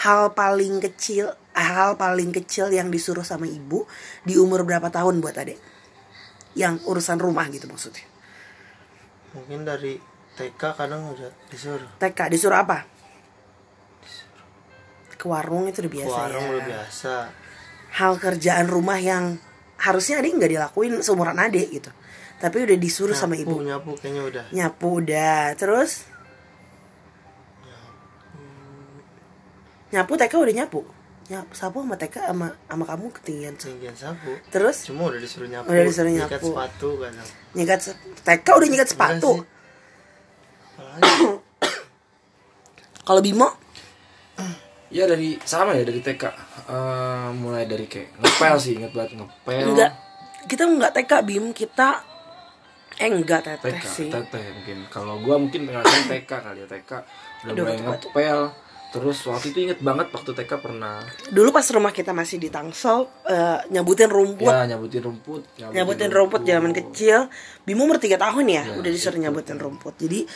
Hal 0.00 0.32
paling 0.32 0.80
kecil, 0.80 1.28
hal 1.52 2.00
paling 2.00 2.32
kecil 2.32 2.72
yang 2.72 2.88
disuruh 2.88 3.24
sama 3.24 3.44
ibu 3.44 3.84
di 4.24 4.36
umur 4.40 4.64
berapa 4.64 4.88
tahun 4.88 5.20
buat 5.20 5.36
adek? 5.36 5.60
Yang 6.56 6.84
urusan 6.88 7.20
rumah 7.20 7.48
gitu 7.52 7.68
maksudnya. 7.68 8.09
Mungkin 9.34 9.62
dari 9.66 9.98
TK 10.34 10.62
kadang 10.74 11.10
udah 11.10 11.30
disuruh. 11.50 11.90
TK 11.98 12.18
disuruh 12.30 12.58
apa? 12.60 12.86
Ke 15.14 15.28
warung 15.28 15.68
itu 15.68 15.84
udah 15.84 15.92
ke 15.92 15.96
biasa 16.00 16.16
warung 16.16 16.46
ya. 16.46 16.50
udah 16.50 16.64
biasa. 16.64 17.14
Hal 17.90 18.12
kerjaan 18.16 18.66
rumah 18.70 18.96
yang 18.96 19.36
harusnya 19.76 20.22
adik 20.22 20.38
nggak 20.38 20.52
dilakuin 20.56 21.02
seumuran 21.04 21.36
adik 21.36 21.68
gitu. 21.68 21.90
Tapi 22.40 22.56
udah 22.64 22.76
disuruh 22.80 23.12
sama 23.12 23.36
nyapu 23.36 23.60
ibu. 23.60 23.68
nyapu 23.68 23.90
kayaknya 24.00 24.22
udah. 24.24 24.44
Nyapu 24.48 24.88
udah. 25.04 25.42
Terus? 25.60 26.08
Nyapu. 29.92 30.12
TK 30.16 30.34
udah 30.38 30.54
nyapu 30.64 30.99
nyapu 31.30 31.54
sapu 31.54 31.78
sama 31.78 31.94
TK 31.94 32.16
sama 32.26 32.46
sama 32.60 32.84
kamu 32.84 33.06
ketinggian 33.14 33.54
tuh. 33.54 33.70
tinggian 33.70 33.94
sapu. 33.94 34.34
Terus? 34.50 34.82
Cuma 34.84 35.06
udah 35.06 35.16
disuruh 35.16 35.46
nyapu. 35.46 35.70
Udah 35.70 35.84
disuruh 35.84 36.10
nyikat 36.10 36.26
nyapu. 36.36 36.48
sepatu 36.50 36.88
kadang 36.98 37.28
nyikat 37.52 37.78
se- 37.80 37.98
TK 38.20 38.46
udah 38.50 38.68
nyikat 38.68 38.88
sepatu. 38.88 39.30
sih. 39.32 39.46
apalagi 40.72 41.12
kalau 43.06 43.20
Bimo? 43.20 43.48
Ya 44.90 45.06
dari 45.06 45.38
sama 45.40 45.72
ya 45.72 45.86
dari 45.86 46.00
TK 46.00 46.22
Eh, 46.66 47.28
mulai 47.32 47.62
dari 47.64 47.86
kayak 47.86 48.14
ngepel 48.16 48.54
sih 48.56 48.72
inget 48.74 48.90
banget 48.90 49.14
ngepel. 49.16 49.66
Enggak. 49.70 49.92
Kita 50.46 50.62
enggak 50.64 50.92
TK 50.92 51.12
Bim. 51.22 51.44
Kita 51.50 52.02
eh 52.96 53.06
enggak 53.08 53.42
teteh 53.42 53.70
TK 53.72 53.86
sih. 53.86 54.10
teteh 54.10 54.44
mungkin. 54.52 54.78
Kalau 54.86 55.18
gua 55.18 55.34
mungkin 55.34 55.62
ngerasain 55.62 56.06
TK 56.06 56.30
kali 56.30 56.58
ya 56.58 56.68
TK 56.68 56.90
udah 56.90 57.50
Aduh, 57.50 57.62
mulai 57.64 57.74
betul, 57.76 58.10
betul. 58.12 58.42
Terus 58.90 59.22
waktu 59.26 59.54
itu 59.54 59.58
inget 59.70 59.78
banget 59.78 60.10
waktu 60.10 60.34
TK 60.34 60.52
pernah. 60.58 61.06
Dulu 61.30 61.54
pas 61.54 61.62
rumah 61.70 61.94
kita 61.94 62.10
masih 62.10 62.42
di 62.42 62.50
Tangsel 62.50 63.06
eh, 63.30 63.58
nyabutin 63.70 64.10
rumput. 64.10 64.50
Ya 64.50 64.66
nyabutin 64.66 65.02
rumput 65.02 65.42
nyabutin 65.58 66.10
rumput 66.10 66.42
zaman 66.42 66.74
kecil. 66.74 67.30
Bimo 67.62 67.86
umur 67.86 68.02
3 68.02 68.18
tahun 68.18 68.44
ya, 68.50 68.62
Ya, 68.66 68.74
udah 68.74 68.90
disuruh 68.90 69.22
nyabutin 69.22 69.62
rumput. 69.62 69.94
Jadi 69.94 70.26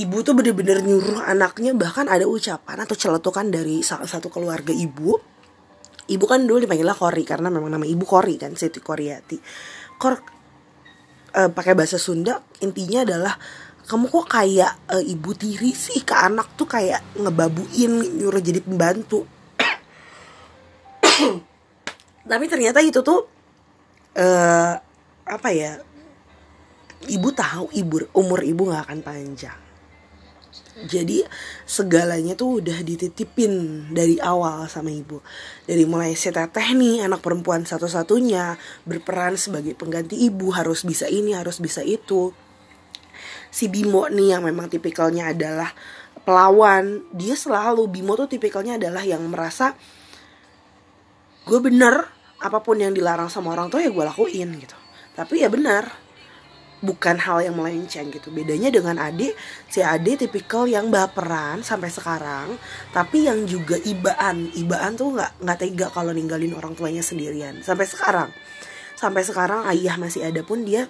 ibu 0.00 0.16
tuh 0.22 0.32
bener-bener 0.38 0.80
nyuruh 0.86 1.20
anaknya 1.26 1.76
bahkan 1.76 2.06
ada 2.06 2.24
ucapan 2.24 2.86
atau 2.86 2.94
celetukan 2.94 3.50
dari 3.52 3.84
salah 3.84 4.08
satu 4.08 4.32
keluarga 4.32 4.72
ibu. 4.72 5.20
Ibu 6.10 6.24
kan 6.26 6.42
dulu 6.42 6.66
dipanggilnya 6.66 6.96
Kori 6.96 7.22
karena 7.22 7.52
memang 7.52 7.70
nama 7.70 7.86
ibu 7.86 8.02
Kori 8.02 8.34
kan 8.40 8.56
Siti 8.58 8.82
Koriati. 8.82 9.38
Kor 10.00 10.16
eh, 11.36 11.50
pakai 11.52 11.76
bahasa 11.76 12.00
Sunda 12.00 12.40
intinya 12.64 13.04
adalah 13.06 13.34
kamu 13.90 14.06
kok 14.06 14.30
kayak 14.30 14.72
eh, 14.94 15.02
ibu 15.02 15.34
tiri 15.34 15.74
sih 15.74 16.06
ke 16.06 16.14
anak 16.14 16.54
tuh 16.54 16.70
kayak 16.70 17.02
ngebabuin 17.18 18.22
nyuruh 18.22 18.38
jadi 18.38 18.62
pembantu. 18.62 19.26
Tapi 22.30 22.44
ternyata 22.46 22.78
itu 22.78 23.02
tuh 23.02 23.26
eh 24.14 24.74
apa 25.26 25.48
ya 25.50 25.82
ibu 27.10 27.28
tahu 27.34 27.74
ibu 27.74 28.06
umur 28.14 28.46
ibu 28.46 28.70
nggak 28.70 28.86
akan 28.86 29.00
panjang. 29.02 29.58
Jadi 30.80 31.26
segalanya 31.66 32.38
tuh 32.38 32.62
udah 32.62 32.78
dititipin 32.86 33.84
dari 33.90 34.22
awal 34.22 34.70
sama 34.70 34.94
ibu. 34.94 35.18
Dari 35.66 35.82
mulai 35.82 36.14
si 36.14 36.30
teteh 36.30 36.72
nih 36.78 37.10
anak 37.10 37.26
perempuan 37.26 37.66
satu-satunya 37.66 38.54
berperan 38.86 39.34
sebagai 39.34 39.74
pengganti 39.74 40.14
ibu 40.14 40.54
harus 40.54 40.86
bisa 40.86 41.10
ini 41.10 41.34
harus 41.34 41.58
bisa 41.58 41.82
itu 41.82 42.30
si 43.50 43.66
Bimo 43.66 44.06
nih 44.06 44.38
yang 44.38 44.42
memang 44.46 44.70
tipikalnya 44.70 45.34
adalah 45.34 45.74
pelawan 46.22 47.02
dia 47.10 47.34
selalu 47.34 47.90
Bimo 47.90 48.14
tuh 48.14 48.30
tipikalnya 48.30 48.78
adalah 48.78 49.02
yang 49.02 49.26
merasa 49.26 49.74
gue 51.44 51.58
bener 51.58 52.06
apa 52.40 52.62
pun 52.62 52.78
yang 52.80 52.94
dilarang 52.94 53.28
sama 53.28 53.52
orang 53.52 53.68
tua 53.68 53.84
ya 53.84 53.90
gue 53.92 54.04
lakuin 54.06 54.48
gitu. 54.56 54.78
Tapi 55.12 55.44
ya 55.44 55.52
benar 55.52 55.90
bukan 56.80 57.20
hal 57.20 57.44
yang 57.44 57.58
melenceng 57.58 58.08
gitu. 58.08 58.32
Bedanya 58.32 58.72
dengan 58.72 58.96
adik 58.96 59.36
si 59.68 59.84
adik 59.84 60.24
tipikal 60.24 60.64
yang 60.64 60.88
baperan 60.88 61.60
sampai 61.60 61.92
sekarang 61.92 62.56
tapi 62.94 63.28
yang 63.28 63.44
juga 63.44 63.76
ibaan. 63.76 64.54
Ibaan 64.56 64.96
tuh 64.96 65.18
nggak 65.18 65.44
nggak 65.44 65.58
tega 65.60 65.86
kalau 65.92 66.14
ninggalin 66.16 66.56
orang 66.56 66.72
tuanya 66.72 67.04
sendirian. 67.04 67.60
Sampai 67.60 67.84
sekarang. 67.84 68.32
Sampai 68.96 69.24
sekarang 69.24 69.64
ayah 69.68 69.96
masih 69.96 70.24
ada 70.28 70.40
pun 70.44 70.64
dia 70.64 70.88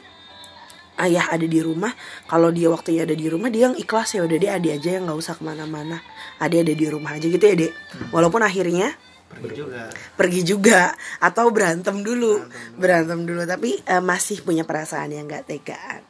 ayah 1.00 1.33
ada 1.33 1.47
di 1.47 1.61
rumah 1.61 1.92
kalau 2.28 2.52
dia 2.52 2.69
waktunya 2.69 3.09
ada 3.09 3.16
di 3.16 3.26
rumah 3.26 3.49
dia 3.49 3.71
yang 3.71 3.76
ikhlas 3.76 4.16
ya 4.16 4.25
udah 4.25 4.38
dia 4.38 4.50
adik 4.57 4.80
aja 4.80 5.00
yang 5.00 5.09
nggak 5.09 5.19
usah 5.19 5.35
ke 5.37 5.42
mana-mana. 5.42 6.00
Adik 6.40 6.69
ada 6.69 6.75
di 6.76 6.87
rumah 6.88 7.16
aja 7.16 7.26
gitu 7.26 7.45
ya 7.45 7.57
dek. 7.57 7.73
Walaupun 8.12 8.40
akhirnya 8.45 8.95
pergi 9.30 9.50
juga. 9.54 9.83
Pergi 10.19 10.40
juga. 10.45 10.80
Atau 11.23 11.49
berantem 11.50 12.02
dulu. 12.04 12.45
Berantem 12.76 13.25
dulu. 13.25 13.42
Tapi 13.49 13.80
eh, 13.83 14.02
masih 14.02 14.45
punya 14.45 14.69
perasaan 14.69 15.12
yang 15.12 15.25
nggak 15.28 15.49
tegaan. 15.49 16.02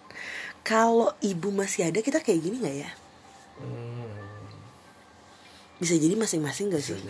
Kalau 0.61 1.15
ibu 1.25 1.49
masih 1.51 1.89
ada 1.89 2.05
kita 2.05 2.21
kayak 2.21 2.41
gini 2.43 2.57
nggak 2.61 2.77
ya? 2.85 2.91
Bisa 5.81 5.97
jadi 5.97 6.13
masing-masing 6.13 6.77
gak 6.77 6.85
sih? 6.85 7.01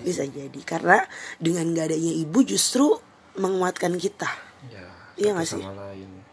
Bisa 0.00 0.24
jadi. 0.24 0.60
Karena 0.64 1.04
dengan 1.36 1.68
gak 1.76 1.92
adanya 1.92 2.16
ibu 2.16 2.40
justru 2.48 2.88
menguatkan 3.36 3.92
kita. 4.00 4.32
Ya 4.72 4.88
Iya 5.16 5.30
nggak 5.36 5.48
sih? 5.48 5.60
lain 5.60 6.25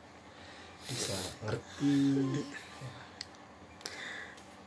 bisa. 0.87 1.15
Ngerti 1.45 1.93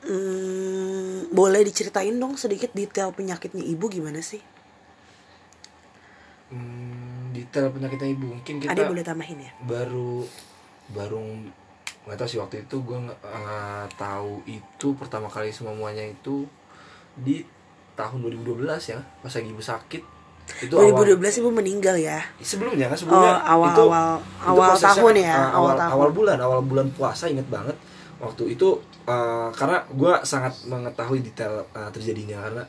Hmm, 0.06 1.34
boleh 1.34 1.66
diceritain 1.66 2.14
dong 2.14 2.38
sedikit 2.38 2.70
detail 2.70 3.10
penyakitnya 3.10 3.66
ibu 3.66 3.90
gimana 3.90 4.22
sih? 4.22 4.38
Hmm, 6.46 7.34
detail 7.34 7.74
penyakitnya 7.74 8.14
ibu. 8.14 8.38
Mungkin 8.38 8.62
kita 8.62 8.70
Ade 8.70 8.86
boleh 8.86 9.02
tambahin 9.02 9.42
ya? 9.42 9.50
baru 9.66 10.22
baru 10.94 11.18
nggak 12.06 12.18
tahu 12.22 12.28
sih 12.30 12.38
waktu 12.38 12.62
itu 12.62 12.76
gue 12.86 12.98
nggak 13.02 13.18
nggak 13.18 13.86
tahu 13.98 14.46
itu 14.46 14.86
pertama 14.94 15.26
kali 15.26 15.50
semuanya 15.50 16.06
itu 16.06 16.46
di 17.18 17.42
tahun 17.98 18.22
2012 18.22 18.62
ya 18.94 19.02
pas 19.02 19.32
lagi 19.34 19.48
ibu 19.50 19.58
sakit 19.58 20.02
itu 20.62 20.72
awal. 20.72 21.04
2012 21.18 21.40
ibu 21.42 21.50
meninggal 21.50 21.96
ya. 21.98 22.22
Sebelumnya 22.38 22.86
kan 22.86 22.96
sebelumnya. 22.96 23.32
Oh, 23.42 23.52
awal- 23.58 23.70
itu 23.74 23.82
awal- 23.84 24.20
itu 24.22 24.46
awal 24.46 24.68
prosesnya 24.72 24.94
tahun 24.94 25.14
kan, 25.14 25.22
ya, 25.22 25.34
uh, 25.34 25.36
awal 25.36 25.50
awal 25.50 25.74
tahun. 25.76 25.92
awal 25.92 26.10
bulan 26.10 26.38
awal 26.38 26.60
bulan 26.62 26.86
puasa 26.90 27.24
inget 27.26 27.46
banget. 27.46 27.76
Waktu 28.16 28.42
itu 28.48 28.68
uh, 29.04 29.48
karena 29.52 29.78
gue 29.86 30.12
sangat 30.22 30.54
mengetahui 30.64 31.20
detail 31.20 31.66
uh, 31.70 31.90
terjadinya 31.90 32.40
karena 32.40 32.62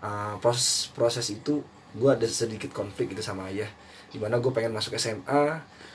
uh, 0.00 0.34
proses 0.38 0.90
proses 0.90 1.26
itu 1.28 1.62
gue 1.94 2.10
ada 2.10 2.26
sedikit 2.26 2.72
konflik 2.72 3.12
gitu 3.12 3.22
sama 3.22 3.46
ayah. 3.48 3.68
Di 4.08 4.16
mana 4.16 4.40
gue 4.40 4.50
pengen 4.50 4.72
masuk 4.72 4.96
SMA 4.96 5.44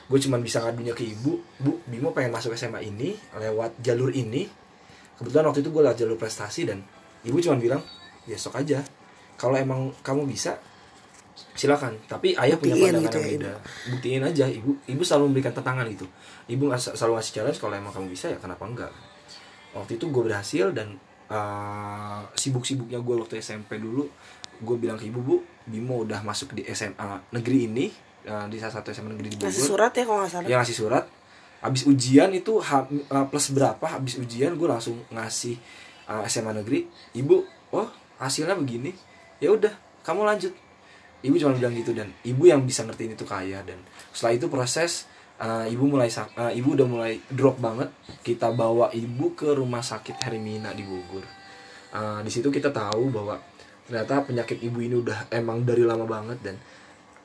gue 0.04 0.18
cuman 0.20 0.40
bisa 0.40 0.60
ngadunya 0.60 0.92
ke 0.92 1.04
ibu. 1.04 1.40
Bu 1.58 1.82
Bimo 1.84 2.12
pengen 2.12 2.30
masuk 2.30 2.54
SMA 2.54 2.80
ini 2.80 3.12
lewat 3.34 3.80
jalur 3.80 4.08
ini. 4.08 4.46
Kebetulan 5.14 5.46
waktu 5.46 5.60
itu 5.60 5.70
gue 5.70 5.82
lewat 5.82 5.98
jalur 5.98 6.16
prestasi 6.16 6.64
dan 6.64 6.80
ibu 7.22 7.36
cuman 7.36 7.58
bilang 7.58 7.82
ya 8.24 8.38
sok 8.38 8.56
aja. 8.56 8.80
Kalau 9.34 9.58
emang 9.58 9.90
kamu 10.00 10.24
bisa 10.24 10.56
silakan. 11.54 11.98
Tapi 12.06 12.34
ayah 12.38 12.56
punya 12.58 12.78
pandangan 12.78 13.04
gitu 13.06 13.16
yang 13.18 13.26
ya, 13.26 13.32
beda. 13.34 13.52
Buktiin 13.90 14.22
aja 14.22 14.44
ibu. 14.50 14.70
Ibu 14.86 15.02
selalu 15.02 15.24
memberikan 15.30 15.52
tantangan 15.54 15.86
gitu 15.90 16.06
ibu 16.48 16.68
selalu 16.76 17.12
ngasih 17.20 17.32
challenge 17.40 17.58
kalau 17.60 17.74
emang 17.76 17.92
kamu 17.92 18.12
bisa 18.12 18.28
ya 18.28 18.38
kenapa 18.40 18.68
enggak? 18.68 18.92
Waktu 19.72 19.96
itu 19.96 20.06
gue 20.12 20.22
berhasil 20.22 20.66
dan 20.76 21.00
uh, 21.32 22.20
sibuk-sibuknya 22.36 23.00
gue 23.00 23.14
waktu 23.16 23.40
SMP 23.40 23.80
dulu 23.80 24.06
gue 24.60 24.76
bilang 24.78 25.00
ke 25.00 25.08
ibu 25.08 25.20
bu 25.24 25.36
Bimo 25.64 26.04
udah 26.04 26.20
masuk 26.20 26.52
di 26.54 26.62
SMA 26.70 27.32
negeri 27.32 27.66
ini 27.66 27.88
uh, 28.28 28.46
di 28.46 28.60
salah 28.60 28.80
satu 28.80 28.92
SMA 28.92 29.16
negeri 29.16 29.34
di 29.34 29.36
ngasih 29.40 29.50
Bogor. 29.64 29.70
surat 29.74 29.92
ya 29.96 30.04
kalau 30.04 30.18
nggak 30.20 30.32
salah. 30.32 30.46
Yang 30.46 30.60
ngasih 30.62 30.78
surat. 30.78 31.04
Habis 31.64 31.82
ujian 31.88 32.30
itu 32.36 32.52
ha- 32.60 32.84
uh, 32.92 33.26
plus 33.32 33.46
berapa 33.56 33.86
habis 33.88 34.20
ujian 34.20 34.52
gue 34.52 34.68
langsung 34.68 35.00
ngasih 35.08 35.56
uh, 36.12 36.22
SMA 36.28 36.52
negeri. 36.52 36.84
Ibu 37.16 37.36
oh 37.72 37.88
hasilnya 38.20 38.52
begini. 38.52 38.92
Ya 39.40 39.48
udah 39.50 39.72
kamu 40.04 40.28
lanjut 40.28 40.52
ibu 41.24 41.40
cuma 41.40 41.56
bilang 41.56 41.72
gitu 41.72 41.96
dan 41.96 42.12
ibu 42.22 42.44
yang 42.44 42.60
bisa 42.68 42.84
ngertiin 42.84 43.16
itu 43.16 43.24
kaya 43.24 43.64
dan 43.64 43.80
setelah 44.12 44.36
itu 44.36 44.46
proses 44.52 45.08
uh, 45.40 45.66
ibu 45.66 45.84
mulai 45.88 46.10
uh, 46.12 46.52
ibu 46.52 46.76
udah 46.76 46.86
mulai 46.86 47.12
drop 47.32 47.58
banget. 47.58 47.90
Kita 48.22 48.52
bawa 48.54 48.92
ibu 48.94 49.34
ke 49.34 49.56
rumah 49.56 49.82
sakit 49.82 50.20
Hermina 50.20 50.70
di 50.76 50.84
Bogor. 50.86 51.24
Uh, 51.94 52.20
di 52.22 52.30
situ 52.30 52.50
kita 52.50 52.70
tahu 52.70 53.10
bahwa 53.10 53.38
ternyata 53.86 54.24
penyakit 54.24 54.58
ibu 54.64 54.80
ini 54.80 54.96
udah 54.98 55.28
emang 55.30 55.62
dari 55.62 55.84
lama 55.84 56.08
banget 56.08 56.40
dan 56.40 56.56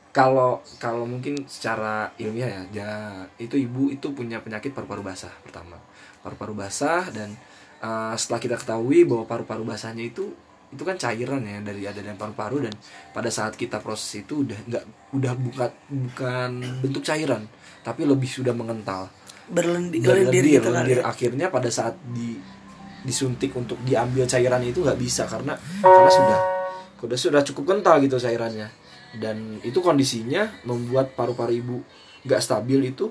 kalau 0.10 0.60
kalau 0.82 1.06
mungkin 1.06 1.46
secara 1.46 2.12
ilmiah 2.18 2.50
ya, 2.50 2.62
ya 2.74 2.92
itu 3.38 3.56
ibu 3.56 3.94
itu 3.94 4.12
punya 4.12 4.42
penyakit 4.42 4.74
paru-paru 4.74 5.06
basah 5.06 5.32
pertama. 5.46 5.78
Paru-paru 6.26 6.58
basah 6.58 7.08
dan 7.14 7.38
uh, 7.80 8.14
setelah 8.18 8.42
kita 8.42 8.56
ketahui 8.58 9.06
bahwa 9.06 9.24
paru-paru 9.30 9.64
basahnya 9.64 10.10
itu 10.10 10.34
itu 10.70 10.84
kan 10.86 10.96
cairan 11.02 11.42
ya 11.42 11.58
dari 11.66 11.82
ada 11.90 11.98
dan 11.98 12.14
paru-paru 12.14 12.70
dan 12.70 12.74
pada 13.10 13.34
saat 13.34 13.58
kita 13.58 13.82
proses 13.82 14.22
itu 14.22 14.46
udah 14.46 14.60
nggak 14.70 14.84
udah 15.18 15.34
bukan 15.34 15.72
bukan 15.90 16.52
bentuk 16.86 17.02
cairan 17.02 17.50
tapi 17.82 18.06
lebih 18.06 18.30
sudah 18.30 18.54
mengental 18.54 19.10
berlendir, 19.50 20.06
berlendir, 20.06 20.30
berlendir 20.30 20.44
gitu 20.46 20.70
kali 20.70 20.78
lendir. 20.78 21.00
ya. 21.02 21.04
akhirnya 21.10 21.48
pada 21.50 21.70
saat 21.74 21.98
di 22.14 22.38
disuntik 23.02 23.56
untuk 23.58 23.82
diambil 23.82 24.30
cairan 24.30 24.62
itu 24.62 24.86
nggak 24.86 25.00
bisa 25.00 25.26
karena 25.26 25.58
karena 25.82 26.12
sudah 26.12 26.40
sudah 27.00 27.18
sudah 27.18 27.42
cukup 27.42 27.74
kental 27.74 27.98
gitu 28.04 28.22
cairannya 28.22 28.70
dan 29.18 29.58
itu 29.66 29.82
kondisinya 29.82 30.54
membuat 30.70 31.18
paru-paru 31.18 31.54
ibu 31.58 31.78
nggak 32.28 32.42
stabil 32.44 32.94
itu 32.94 33.10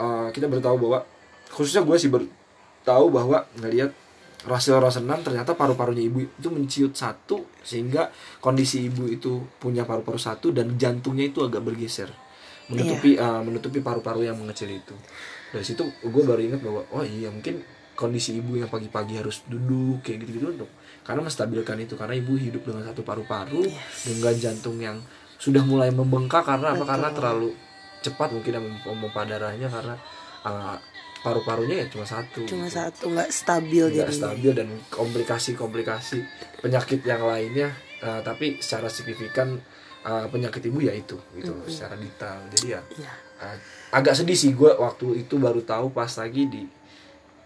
uh, 0.00 0.32
kita 0.32 0.48
bertahu 0.48 0.76
bahwa 0.80 1.04
khususnya 1.52 1.84
gue 1.84 1.96
sih 2.00 2.08
bertahu 2.08 3.12
bahwa 3.12 3.44
ngelihat 3.60 3.92
hasil 4.54 4.78
senam 4.92 5.18
ternyata 5.24 5.58
paru-parunya 5.58 6.06
ibu 6.06 6.22
itu 6.22 6.48
menciut 6.52 6.92
satu 6.94 7.58
sehingga 7.66 8.12
kondisi 8.38 8.86
ibu 8.86 9.10
itu 9.10 9.42
punya 9.58 9.82
paru-paru 9.82 10.20
satu 10.20 10.54
dan 10.54 10.78
jantungnya 10.78 11.26
itu 11.26 11.42
agak 11.42 11.66
bergeser. 11.66 12.12
Menutupi 12.70 13.18
uh, 13.18 13.42
menutupi 13.42 13.82
paru-paru 13.82 14.26
yang 14.26 14.38
mengecil 14.38 14.70
itu. 14.70 14.94
Dari 15.50 15.64
situ 15.66 15.82
gue 15.86 16.22
baru 16.22 16.42
ingat 16.42 16.60
bahwa 16.62 16.82
oh 16.94 17.02
iya 17.02 17.30
mungkin 17.30 17.62
kondisi 17.96 18.36
ibu 18.38 18.60
yang 18.60 18.68
pagi-pagi 18.68 19.16
harus 19.18 19.42
duduk 19.48 20.04
kayak 20.04 20.22
gitu-gitu 20.22 20.52
untuk 20.52 20.70
karena 21.00 21.24
menstabilkan 21.24 21.80
itu 21.80 21.96
karena 21.96 22.14
ibu 22.20 22.36
hidup 22.36 22.62
dengan 22.68 22.84
satu 22.84 23.00
paru-paru 23.00 23.64
dengan 24.04 24.34
jantung 24.36 24.76
yang 24.76 25.00
sudah 25.40 25.64
mulai 25.64 25.88
membengkak 25.90 26.44
karena 26.44 26.76
apa? 26.76 26.84
Karena 26.84 27.08
terlalu 27.10 27.56
cepat 28.04 28.30
mungkin 28.30 28.52
memompa 28.84 29.24
darahnya 29.24 29.66
karena 29.66 29.94
uh, 30.44 30.76
paru-parunya 31.26 31.82
ya 31.82 31.86
cuma 31.90 32.06
satu 32.06 32.46
cuma 32.46 32.70
gitu. 32.70 32.78
satu 32.78 33.04
nggak 33.10 33.30
stabil 33.34 33.82
nggak 33.90 34.14
stabil 34.14 34.54
dan 34.54 34.70
komplikasi-komplikasi 34.94 36.22
penyakit 36.62 37.02
yang 37.02 37.26
lainnya 37.26 37.74
uh, 37.98 38.22
tapi 38.22 38.62
secara 38.62 38.86
signifikan 38.86 39.58
uh, 40.06 40.30
penyakit 40.30 40.62
ibu 40.70 40.86
ya 40.86 40.94
itu 40.94 41.18
gitu 41.34 41.50
secara 41.66 41.98
detail 41.98 42.38
jadi 42.54 42.78
ya 42.78 42.80
Iya. 42.94 43.12
uh, 43.42 43.56
agak 43.90 44.14
sedih 44.14 44.38
sih 44.38 44.54
gue 44.54 44.70
waktu 44.70 45.26
itu 45.26 45.34
baru 45.42 45.66
tahu 45.66 45.90
pas 45.90 46.14
lagi 46.14 46.46
di 46.46 46.62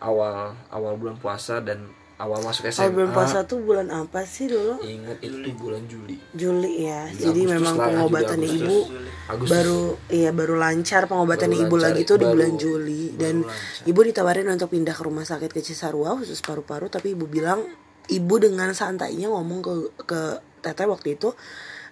awal 0.05 0.53
awal 0.69 1.01
bulan 1.01 1.17
puasa 1.17 1.65
dan 1.65 1.89
awal 2.21 2.45
masuk 2.45 2.69
SMA 2.69 2.93
bulan 2.93 3.11
puasa 3.11 3.39
tuh 3.43 3.59
bulan 3.59 3.89
apa 3.89 4.23
sih 4.23 4.45
dulu? 4.47 4.77
ingat 4.85 5.19
itu 5.19 5.51
bulan 5.57 5.81
Juli 5.89 6.21
Juli 6.37 6.85
ya. 6.85 7.09
Juli, 7.09 7.17
Jadi 7.17 7.41
Agustus 7.41 7.55
memang 7.57 7.75
lah, 7.75 7.81
Juli, 7.81 7.97
pengobatan 7.97 8.39
Agustus. 8.39 8.61
ibu 8.61 8.79
Agustus 9.27 9.51
baru 9.51 9.81
iya 10.13 10.31
baru 10.31 10.55
lancar 10.55 11.03
pengobatan 11.07 11.49
Baru 11.49 11.61
ibu 11.65 11.75
lancar, 11.75 11.87
lagi 11.91 12.03
tuh 12.05 12.17
di 12.17 12.27
bulan 12.29 12.53
Juli 12.55 13.03
dan 13.17 13.35
lancar. 13.41 13.89
ibu 13.89 14.01
ditawarin 14.05 14.47
untuk 14.47 14.69
pindah 14.69 14.93
ke 14.93 15.03
rumah 15.03 15.25
sakit 15.25 15.49
ke 15.49 15.61
Cisarua 15.61 16.13
khusus 16.15 16.39
paru-paru 16.39 16.87
tapi 16.87 17.17
ibu 17.17 17.25
bilang 17.25 17.65
ibu 18.07 18.35
dengan 18.37 18.69
santainya 18.71 19.33
ngomong 19.33 19.61
ke 19.65 19.73
ke 20.05 20.21
teteh 20.61 20.85
waktu 20.85 21.17
itu 21.17 21.33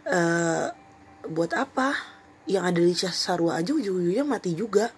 eh 0.05 0.67
buat 1.25 1.53
apa 1.53 1.97
yang 2.45 2.65
ada 2.65 2.81
di 2.81 2.93
Cisarua 2.93 3.61
aja 3.61 3.73
ujung-ujungnya 3.73 4.25
mati 4.25 4.53
juga 4.53 4.93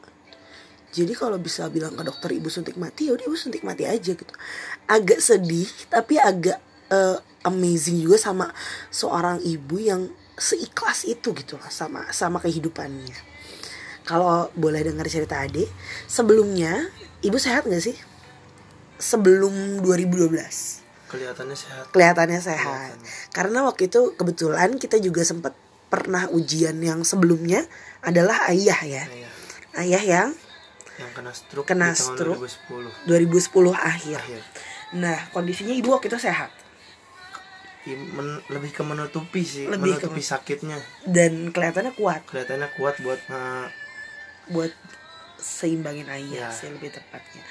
jadi 0.91 1.15
kalau 1.15 1.39
bisa 1.39 1.71
bilang 1.71 1.95
ke 1.95 2.03
dokter 2.03 2.35
ibu 2.35 2.51
suntik 2.51 2.75
mati 2.75 3.07
ya 3.07 3.15
udah 3.15 3.27
ibu 3.31 3.39
suntik 3.39 3.63
mati 3.63 3.87
aja 3.87 4.11
gitu 4.11 4.35
agak 4.91 5.23
sedih 5.23 5.71
tapi 5.87 6.19
agak 6.19 6.59
eh, 6.91 7.17
amazing 7.47 8.03
juga 8.05 8.19
sama 8.21 8.47
seorang 8.91 9.41
ibu 9.41 9.81
yang 9.81 10.11
seikhlas 10.37 11.05
itu 11.05 11.33
gitu 11.37 11.57
lah 11.57 11.71
sama 11.71 12.09
sama 12.11 12.43
kehidupannya. 12.43 13.17
Kalau 14.05 14.51
boleh 14.59 14.83
dengar 14.83 15.07
cerita 15.07 15.39
Ade 15.39 15.69
sebelumnya 16.11 16.91
ibu 17.23 17.39
sehat 17.39 17.69
nggak 17.69 17.85
sih? 17.85 17.97
Sebelum 19.01 19.81
2012 19.81 21.09
kelihatannya 21.11 21.57
sehat. 21.57 21.85
Kelihatannya 21.91 22.41
sehat. 22.41 22.95
Karena 23.33 23.65
waktu 23.67 23.89
itu 23.91 24.15
kebetulan 24.15 24.77
kita 24.77 25.01
juga 25.01 25.25
sempat 25.25 25.57
pernah 25.91 26.31
ujian 26.31 26.79
yang 26.79 27.03
sebelumnya 27.03 27.67
adalah 28.05 28.47
ayah 28.53 28.81
ya. 28.85 29.05
Iya. 29.11 29.29
ayah 29.87 30.03
yang 30.03 30.31
yang 31.01 31.11
kena 31.17 31.33
stroke 31.33 31.67
Kena 31.67 31.91
di 31.91 31.97
tahun 31.97 32.15
stroke. 32.15 32.41
2010 33.09 33.09
2010 33.09 33.73
akhir. 33.75 34.19
Akhir 34.21 34.43
nah 34.93 35.31
kondisinya 35.31 35.71
ibu 35.71 35.91
waktu 35.91 36.07
itu 36.07 36.19
sehat. 36.19 36.51
I- 37.83 37.97
men- 37.97 38.45
lebih 38.47 38.71
ke 38.71 38.83
menutupi 38.83 39.41
sih 39.41 39.65
Lebih 39.65 39.97
ke- 39.97 40.05
menutupi 40.05 40.21
sakitnya. 40.21 40.77
Dan 41.03 41.49
kelihatannya 41.49 41.93
kuat. 41.93 42.27
Kelihatannya 42.27 42.69
kuat 42.75 42.95
buat 42.99 43.21
eh, 43.25 43.67
buat 44.49 44.73
seimbangin 45.37 46.05
ayah 46.07 46.47
Ya. 46.47 46.53
sih 46.53 46.69
lebih 46.69 46.91
tepatnya. 46.91 47.43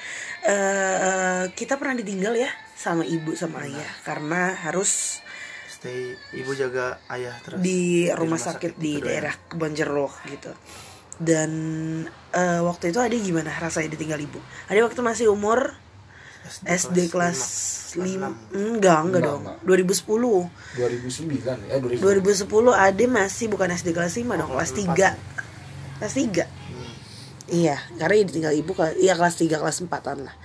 Eh 0.44 1.44
kita 1.52 1.76
pernah 1.76 1.96
ditinggal 1.96 2.36
ya 2.36 2.48
sama 2.74 3.02
ibu 3.02 3.34
sama 3.34 3.66
ayah 3.66 3.90
karena 4.04 4.54
harus 4.56 5.20
stay 5.68 6.14
ibu 6.32 6.54
jaga 6.54 7.02
ayah 7.10 7.34
terus 7.40 7.58
di 7.58 8.12
rumah 8.12 8.38
sakit 8.38 8.76
di 8.76 8.96
Kedoya. 8.96 9.06
daerah 9.06 9.34
Kebon 9.50 9.74
Jeruk 9.74 10.14
gitu. 10.28 10.52
Dan 11.18 11.52
eh, 12.32 12.62
waktu 12.62 12.94
itu 12.94 13.00
ada 13.00 13.12
gimana 13.12 13.50
rasanya 13.52 13.90
ditinggal 13.90 14.22
ibu? 14.22 14.38
Ada 14.70 14.86
waktu 14.86 15.02
masih 15.02 15.34
umur 15.34 15.74
SD 16.62 17.10
kelas 17.10 17.40
lima, 17.96 18.30
5 18.30 18.54
enggak 18.54 19.00
enggak 19.00 19.22
Enggak, 19.22 19.22
dong. 19.24 19.42
enggak. 19.42 19.58
2010 19.66 20.50
2009 20.78 21.66
ya 21.66 21.76
2000 21.78 22.46
2010 22.46 22.50
Ade 22.80 23.06
masih 23.06 23.46
bukan 23.48 23.70
SD 23.72 23.88
kelas 23.92 24.14
5 24.14 24.30
dong 24.36 24.50
kelas 24.50 24.72
3 24.72 24.94
kelas 25.98 26.14
3 26.14 26.46
Hmm. 26.70 26.94
iya 27.50 27.82
karena 27.98 28.24
ditinggal 28.24 28.54
ibu 28.54 28.72
iya 28.96 29.14
kelas 29.14 29.36
3 29.36 29.50
kelas 29.52 29.82
4an 29.82 30.22
lah 30.22 30.36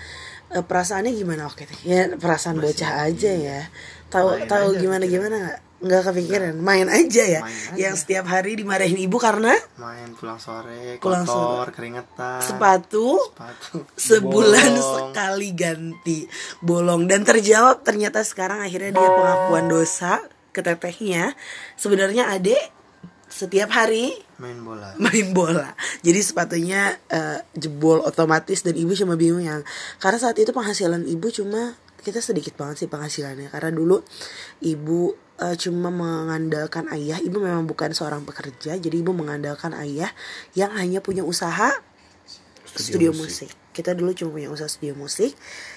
Eh, 0.54 0.62
perasaannya 0.62 1.12
gimana? 1.18 1.50
Waktu 1.50 1.66
itu 1.66 1.74
ya 1.82 2.14
perasaan 2.14 2.62
bocah 2.62 3.10
aja 3.10 3.32
ya. 3.34 3.60
Tahu 4.06 4.46
tahu 4.46 4.78
gimana 4.78 5.02
gitu. 5.04 5.18
gimana 5.18 5.34
nggak? 5.42 5.58
Nggak 5.84 6.02
kepikiran. 6.06 6.54
Main 6.62 6.86
aja 6.86 7.22
ya. 7.26 7.40
Main 7.42 7.58
aja. 7.58 7.76
yang 7.76 7.94
setiap 7.98 8.24
hari 8.30 8.54
dimarahin 8.54 8.96
ibu 8.96 9.18
karena? 9.18 9.52
Main 9.76 10.14
pulang 10.14 10.38
sore 10.38 11.02
Pulang 11.02 11.26
kotor 11.26 11.74
keringetan. 11.74 12.38
Sepatu? 12.38 13.18
Sepatu. 13.18 13.82
Sebulan 13.98 14.70
bolong. 14.78 15.10
sekali 15.10 15.48
ganti 15.52 16.18
bolong. 16.62 17.10
Dan 17.10 17.26
terjawab 17.26 17.82
ternyata 17.82 18.22
sekarang 18.22 18.62
akhirnya 18.62 18.94
dia 18.94 19.10
pengakuan 19.10 19.66
dosa 19.66 20.22
ke 20.54 20.62
tetehnya. 20.62 21.34
Sebenarnya 21.74 22.30
adek 22.30 22.62
setiap 23.26 23.74
hari 23.74 24.14
main 24.38 24.58
bola 24.60 24.96
main 25.04 25.30
bola. 25.30 25.74
Jadi 26.02 26.20
sepatunya 26.20 26.94
eh, 27.10 27.38
jebol 27.54 28.02
otomatis 28.02 28.62
dan 28.66 28.74
ibu 28.74 28.92
cuma 28.94 29.14
bingung 29.14 29.42
yang 29.44 29.62
karena 30.02 30.18
saat 30.18 30.36
itu 30.38 30.50
penghasilan 30.50 31.06
ibu 31.06 31.30
cuma 31.30 31.78
kita 32.04 32.20
sedikit 32.20 32.52
banget 32.60 32.84
sih 32.84 32.88
penghasilannya 32.92 33.48
karena 33.48 33.72
dulu 33.72 34.04
ibu 34.60 35.14
eh, 35.40 35.56
cuma 35.58 35.88
mengandalkan 35.88 36.90
ayah. 36.92 37.18
Ibu 37.22 37.36
memang 37.40 37.64
bukan 37.64 37.94
seorang 37.94 38.22
pekerja, 38.26 38.76
jadi 38.76 38.96
ibu 39.00 39.14
mengandalkan 39.14 39.72
ayah 39.78 40.10
yang 40.58 40.74
hanya 40.76 41.00
punya 41.00 41.22
usaha 41.24 41.72
studio, 42.74 43.14
musik. 43.14 43.50
Kita 43.74 43.94
dulu 43.94 44.14
cuma 44.14 44.38
punya 44.38 44.48
usaha 44.50 44.70
studio 44.70 44.94
musik 44.98 45.34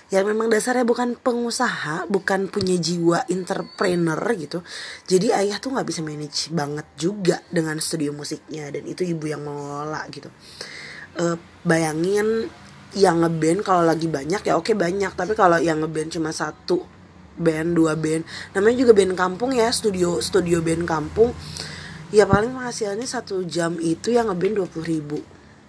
yang 0.07 0.23
memang 0.23 0.47
dasarnya 0.47 0.87
bukan 0.87 1.19
pengusaha, 1.19 2.07
bukan 2.07 2.47
punya 2.47 2.79
jiwa 2.79 3.27
entrepreneur 3.27 4.19
gitu. 4.39 4.63
Jadi 5.03 5.35
ayah 5.35 5.59
tuh 5.59 5.75
nggak 5.75 5.87
bisa 5.87 5.99
manage 5.99 6.47
banget 6.55 6.87
juga 6.95 7.43
dengan 7.51 7.75
studio 7.83 8.15
musiknya 8.15 8.71
dan 8.71 8.87
itu 8.87 9.03
ibu 9.03 9.27
yang 9.27 9.43
mengelola 9.43 10.07
gitu. 10.07 10.31
Eh, 11.19 11.35
bayangin 11.67 12.47
yang 12.95 13.19
ngeband 13.19 13.67
kalau 13.67 13.83
lagi 13.83 14.07
banyak 14.07 14.47
ya 14.47 14.55
oke 14.55 14.71
banyak, 14.71 15.11
tapi 15.11 15.35
kalau 15.35 15.59
yang 15.59 15.83
ngeband 15.83 16.15
cuma 16.15 16.31
satu 16.31 16.87
band, 17.35 17.75
dua 17.75 17.99
band, 17.99 18.23
namanya 18.55 18.87
juga 18.87 18.95
band 18.95 19.13
kampung 19.13 19.51
ya, 19.51 19.67
studio 19.75 20.23
studio 20.23 20.63
band 20.63 20.87
kampung. 20.87 21.35
Ya 22.15 22.23
paling 22.23 22.55
penghasilannya 22.55 23.03
satu 23.03 23.43
jam 23.43 23.75
itu 23.83 24.15
yang 24.15 24.31
ngeband 24.31 24.63
dua 24.63 24.67
ribu 24.87 25.19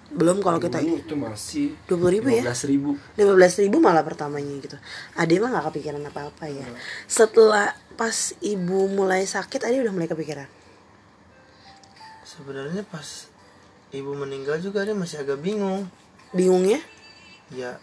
belum 0.09 0.41
kalau 0.41 0.57
kita 0.57 0.81
Dulu 0.81 0.97
itu 0.97 1.15
masih 1.15 1.67
20.000 1.85 2.41
ya? 2.41 2.43
15.000 2.49 2.73
ribu. 2.73 2.91
lima 3.15 3.33
belas 3.37 3.53
ribu 3.57 3.77
malah 3.77 4.01
pertamanya 4.01 4.53
gitu. 4.57 4.77
Ade 5.15 5.37
mah 5.37 5.53
nggak 5.53 5.69
kepikiran 5.69 6.01
apa 6.03 6.33
apa 6.33 6.45
ya 6.49 6.65
setelah 7.05 7.77
pas 7.93 8.17
ibu 8.41 8.89
mulai 8.89 9.25
sakit 9.25 9.69
Ade 9.69 9.85
udah 9.85 9.93
mulai 9.93 10.09
kepikiran? 10.09 10.49
Sebenarnya 12.25 12.85
pas 12.85 13.29
ibu 13.91 14.13
meninggal 14.13 14.61
juga 14.61 14.85
dia 14.85 14.97
masih 14.97 15.21
agak 15.21 15.41
bingung. 15.41 15.89
Bingungnya? 16.33 16.81
Ya 17.53 17.77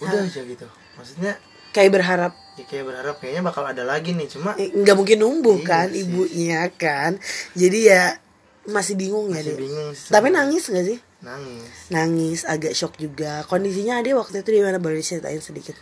udah 0.00 0.24
aja 0.24 0.40
gitu. 0.40 0.66
Maksudnya 0.96 1.36
kayak 1.72 1.92
berharap. 1.92 2.32
ya 2.58 2.64
kayak 2.66 2.84
berharap 2.84 3.16
kayaknya 3.16 3.42
bakal 3.42 3.64
ada 3.64 3.84
lagi 3.84 4.12
nih 4.12 4.28
cuma 4.28 4.52
eh, 4.54 4.68
nggak 4.68 4.92
mungkin 4.92 5.16
numbuh 5.16 5.56
Iya 5.56 5.64
kan 5.64 5.86
sih. 5.88 6.02
ibunya 6.04 6.60
kan. 6.72 7.12
Jadi 7.56 7.78
ya 7.84 8.16
masih 8.60 8.94
bingung 8.94 9.32
ya 9.32 9.40
masih 9.40 9.56
dia 9.56 9.60
bingung 9.64 9.88
sih 9.96 10.12
tapi 10.12 10.28
nangis 10.28 10.68
gak 10.68 10.84
sih 10.84 11.00
nangis 11.20 11.68
nangis 11.88 12.40
agak 12.44 12.72
shock 12.72 12.96
juga 12.96 13.44
kondisinya 13.44 13.98
Ade 13.98 14.12
waktu 14.12 14.40
itu 14.40 14.50
di 14.50 14.60
mana 14.60 14.76
boleh 14.76 14.98
diceritain 14.98 15.38
sedikit 15.38 15.76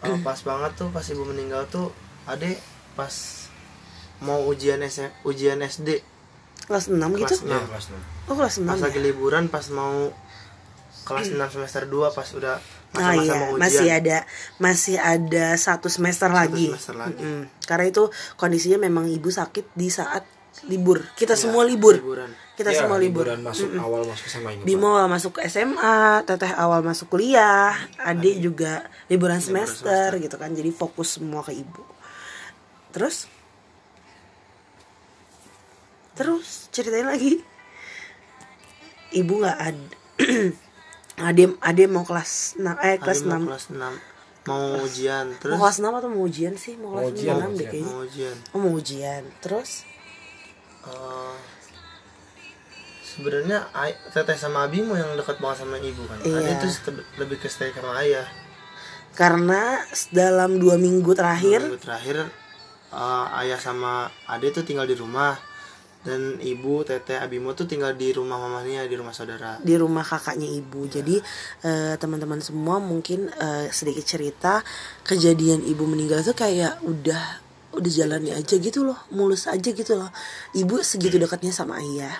Oh, 0.00 0.20
pas 0.20 0.36
banget 0.38 0.76
tuh 0.76 0.88
pas 0.88 1.00
ibu 1.02 1.24
meninggal 1.24 1.64
tuh 1.66 1.88
ade 2.24 2.60
pas 2.92 3.08
mau 4.18 4.44
ujian 4.44 4.76
S 4.78 5.00
ujian 5.22 5.56
SD 5.58 6.04
kelas 6.62 6.88
6 6.88 7.00
gitu 7.16 7.34
Kelas 7.34 7.40
ya 7.42 7.56
enam. 7.56 7.64
kelas 7.66 7.86
enam. 7.88 8.02
oh 8.24 8.34
kelas 8.34 8.54
6 8.58 8.64
pas 8.64 8.76
ya 8.76 8.84
lagi 8.84 9.00
liburan 9.00 9.44
pas 9.48 9.64
mau 9.68 10.12
kelas 11.02 11.28
6 11.30 11.40
semester 11.50 11.82
2 11.84 12.12
pas 12.12 12.28
udah 12.30 12.56
Oh 12.94 13.00
masa-masa 13.00 13.16
iya, 13.18 13.34
mau 13.34 13.48
ujian 13.48 13.58
masih 13.58 13.88
ada 13.90 14.18
masih 14.56 14.96
ada 14.96 15.46
satu 15.58 15.88
semester 15.88 16.30
lagi. 16.30 16.70
semester 16.70 16.94
lagi. 16.94 17.18
Mm-mm. 17.18 17.40
Karena 17.60 17.84
itu 17.88 18.06
kondisinya 18.36 18.78
memang 18.78 19.10
ibu 19.10 19.26
sakit 19.26 19.74
di 19.74 19.88
saat 19.88 20.22
libur. 20.64 21.02
Kita 21.12 21.32
Ya, 21.32 21.40
semua 21.40 21.66
libur. 21.66 21.98
liburan. 21.98 22.30
Kita 22.54 22.70
Ya, 22.70 22.80
semua 22.80 22.96
libur. 22.96 23.26
liburan 23.26 23.42
masuk 23.42 23.66
awal 23.74 24.06
masuk 24.06 24.26
SMA 24.28 24.50
ini 24.52 24.62
Bimo 24.62 24.94
awal 24.94 25.10
masuk 25.10 25.42
SMA, 25.42 25.96
Teteh 26.22 26.54
awal 26.54 26.80
masuk 26.80 27.10
kuliah, 27.10 27.74
Adik 27.98 28.38
juga 28.38 28.82
liburan 29.06 29.38
semester, 29.38 30.14
gitu 30.16 30.34
kan. 30.34 30.50
Jadi 30.50 30.70
fokus 30.70 31.18
semua 31.18 31.42
ke 31.42 31.50
ibu. 31.50 31.82
Terus? 32.90 33.26
Terus 36.14 36.70
ceritain 36.70 37.04
lagi. 37.04 37.42
Ibu 39.12 39.32
nggak 39.36 39.58
ada. 39.58 39.96
Ade 41.26 41.58
Ade 41.60 41.84
mau 41.86 42.02
kelas 42.02 42.54
6 42.56 42.66
eh 42.80 42.98
kelas 42.98 43.18
Ade 43.20 43.26
6. 43.26 43.30
mau 43.32 43.46
kelas 43.46 43.66
6 43.70 43.78
mau 44.44 44.76
ujian 44.76 45.26
terus 45.38 45.54
Mau 45.54 45.62
kelas 45.62 45.78
6 45.78 45.88
atau 45.94 46.08
mau 46.10 46.22
ujian 46.22 46.54
sih? 46.54 46.74
Mau 46.74 46.90
kelas 46.92 47.00
Mau 47.00 47.10
ujian, 47.10 47.34
6 47.34 47.38
mau 47.40 47.50
deh 47.52 47.66
kayaknya. 47.66 47.86
mau 47.86 48.00
ujian 48.02 48.36
Oh, 48.50 48.58
mau 48.58 48.72
ujian. 48.74 49.22
Terus? 49.40 49.70
Eh, 50.84 51.34
sebenarnya 53.14 53.70
teteh 54.10 54.34
sama 54.34 54.66
Abimo 54.66 54.92
yang 54.92 55.14
dekat 55.14 55.38
banget 55.38 55.62
sama 55.62 55.78
ibu 55.78 56.02
kan 56.04 56.18
Iya. 56.20 56.34
Ade 56.36 56.52
tuh 56.58 56.70
st- 56.70 57.06
lebih 57.16 57.38
ke 57.38 57.46
stay 57.46 57.70
sama 57.70 58.02
ayah 58.02 58.26
Karena 59.14 59.78
dalam 60.10 60.58
dua 60.58 60.74
minggu 60.74 61.14
terakhir 61.14 61.62
Minggu 61.62 61.78
terakhir 61.78 62.26
eh, 62.90 63.26
ayah 63.40 63.58
sama 63.58 64.10
Ade 64.26 64.50
tuh 64.50 64.66
tinggal 64.66 64.84
di 64.84 64.98
rumah 64.98 65.38
dan 66.04 66.36
ibu 66.36 66.84
teteh 66.84 67.16
Abimo 67.16 67.56
tuh 67.56 67.64
tinggal 67.64 67.96
di 67.96 68.12
rumah 68.12 68.36
mamanya 68.36 68.84
di 68.84 68.92
rumah 68.92 69.16
saudara 69.16 69.56
di 69.64 69.72
rumah 69.72 70.04
kakaknya 70.04 70.44
ibu. 70.52 70.84
Jadi 70.84 71.16
eh, 71.64 71.94
teman-teman 71.96 72.44
semua 72.44 72.76
mungkin 72.76 73.32
eh, 73.32 73.72
sedikit 73.72 74.04
cerita 74.04 74.60
kejadian 75.00 75.64
ibu 75.64 75.88
meninggal 75.88 76.20
tuh 76.20 76.36
kayak 76.36 76.76
udah 76.84 77.40
udah 77.74 77.90
jalannya 77.90 78.36
aja 78.36 78.54
gitu 78.54 78.84
loh, 78.84 79.00
mulus 79.10 79.48
aja 79.48 79.66
gitu 79.72 79.96
loh. 79.96 80.12
Ibu 80.52 80.84
segitu 80.84 81.16
dekatnya 81.16 81.50
sama 81.50 81.80
ayah. 81.80 82.14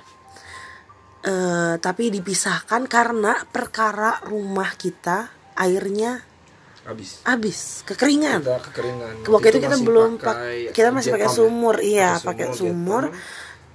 Eh, 1.25 1.75
tapi 1.81 2.13
dipisahkan 2.13 2.85
karena 2.85 3.33
perkara 3.49 4.21
rumah 4.23 4.77
kita 4.77 5.33
airnya 5.57 6.21
habis 6.85 7.25
habis, 7.25 7.81
kekeringan. 7.83 8.45
kita 8.45 8.61
kekeringan 8.61 9.13
Waktu 9.25 9.49
itu 9.49 9.59
kita 9.59 9.77
belum 9.81 10.11
pakai 10.21 10.69
pak- 10.69 10.77
kita 10.77 10.89
masih 10.93 11.11
pakai 11.17 11.25
ya. 11.25 11.33
sumur, 11.33 11.77
iya, 11.81 12.11
pakai 12.21 12.45
Jepang. 12.45 12.59
sumur. 12.61 13.03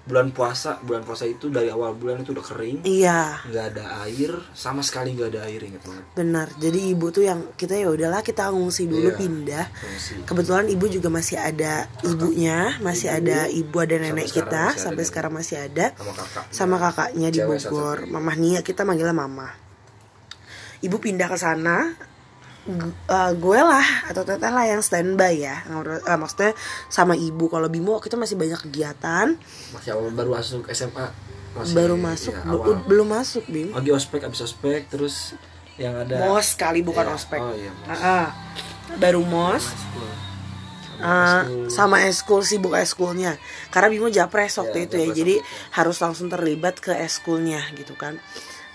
Bulan 0.09 0.33
puasa 0.33 0.81
bulan 0.81 1.05
puasa 1.05 1.29
itu 1.29 1.53
dari 1.53 1.69
awal 1.69 1.93
bulan 1.93 2.25
itu 2.25 2.33
udah 2.33 2.41
kering 2.41 2.81
Iya. 2.81 3.45
nggak 3.45 3.65
ada 3.77 3.85
air 4.09 4.33
sama 4.57 4.81
sekali 4.81 5.13
nggak 5.13 5.29
ada 5.37 5.41
air 5.45 5.61
inget 5.61 5.85
banget 5.85 6.03
Benar. 6.17 6.47
Jadi 6.57 6.79
ibu 6.89 7.13
tuh 7.13 7.23
yang 7.23 7.53
kita 7.53 7.77
ya 7.77 7.87
udahlah 7.87 8.25
kita 8.25 8.49
ngungsi 8.49 8.89
dulu 8.89 9.13
Iya. 9.13 9.19
pindah. 9.19 9.65
Ngungsi. 9.69 10.13
Kebetulan 10.25 10.65
ibu 10.67 10.85
juga 10.89 11.07
masih 11.07 11.37
ada 11.37 11.85
ibunya, 12.01 12.73
masih 12.81 13.07
Ibu. 13.13 13.17
ada 13.21 13.37
ibu 13.47 13.75
ada 13.77 13.95
nenek 14.01 14.25
sekarang 14.25 14.33
kita 14.33 14.49
masih 14.49 14.73
ada 14.73 14.81
sampai 14.81 14.95
nenek. 14.97 15.09
sekarang 15.13 15.33
masih 15.37 15.55
ada 15.61 15.85
sama 15.93 16.13
kakak 16.17 16.45
sama 16.49 16.75
kakaknya 16.81 17.27
di 17.29 17.39
Bogor. 17.45 17.97
Mamah 18.09 18.35
Nia 18.39 18.59
kita 18.65 18.81
manggilnya 18.81 19.13
mama. 19.13 19.47
Ibu 20.79 20.95
pindah 20.97 21.27
ke 21.27 21.37
sana. 21.37 21.77
Eh, 22.69 23.31
gue 23.33 23.59
lah 23.59 23.87
atau 24.05 24.21
teteh 24.21 24.47
lah 24.47 24.63
yang 24.63 24.79
standby 24.79 25.33
ya. 25.33 25.65
Eh, 25.65 26.17
maksudnya 26.17 26.53
sama 26.87 27.17
ibu. 27.17 27.49
Kalau 27.49 27.65
Bimo 27.65 27.97
itu 27.97 28.13
masih 28.13 28.37
banyak 28.37 28.61
kegiatan. 28.61 29.33
Masih 29.73 29.89
awal 29.93 30.13
baru 30.13 30.37
masuk 30.37 30.69
SMA 30.69 31.09
masih, 31.49 31.73
baru 31.73 31.95
masuk. 31.97 32.33
ya, 32.37 32.45
awal. 32.45 32.77
belum 32.85 33.07
masuk 33.09 33.43
Bim. 33.49 33.73
Lagi 33.73 33.89
ospek 33.89 34.21
abis 34.21 34.45
ospek 34.45 34.85
terus 34.85 35.33
yang 35.81 35.97
ada 35.97 36.29
mos 36.29 36.53
kali 36.53 36.85
bukan 36.85 37.09
Iya, 37.09 37.15
ospek. 37.15 37.41
Oh 37.41 37.55
iya 37.57 37.71
mos. 37.73 37.89
Ah, 37.89 38.05
ah. 38.05 38.27
baru 39.01 39.21
mos. 39.25 39.65
Eskul. 40.99 41.71
sama 41.71 42.03
eskul 42.03 42.43
sibuk 42.43 42.75
eskulnya 42.75 43.39
karena 43.71 43.87
Bimo 43.87 44.11
japres 44.11 44.59
waktu 44.59 44.83
Ya, 44.83 44.85
itu 44.85 44.95
ya. 44.99 45.07
jadi 45.15 45.35
harus 45.71 45.95
langsung 46.03 46.27
terlibat 46.27 46.83
ke 46.83 46.91
eskulnya 46.91 47.63
gitu 47.71 47.95
kan 47.95 48.19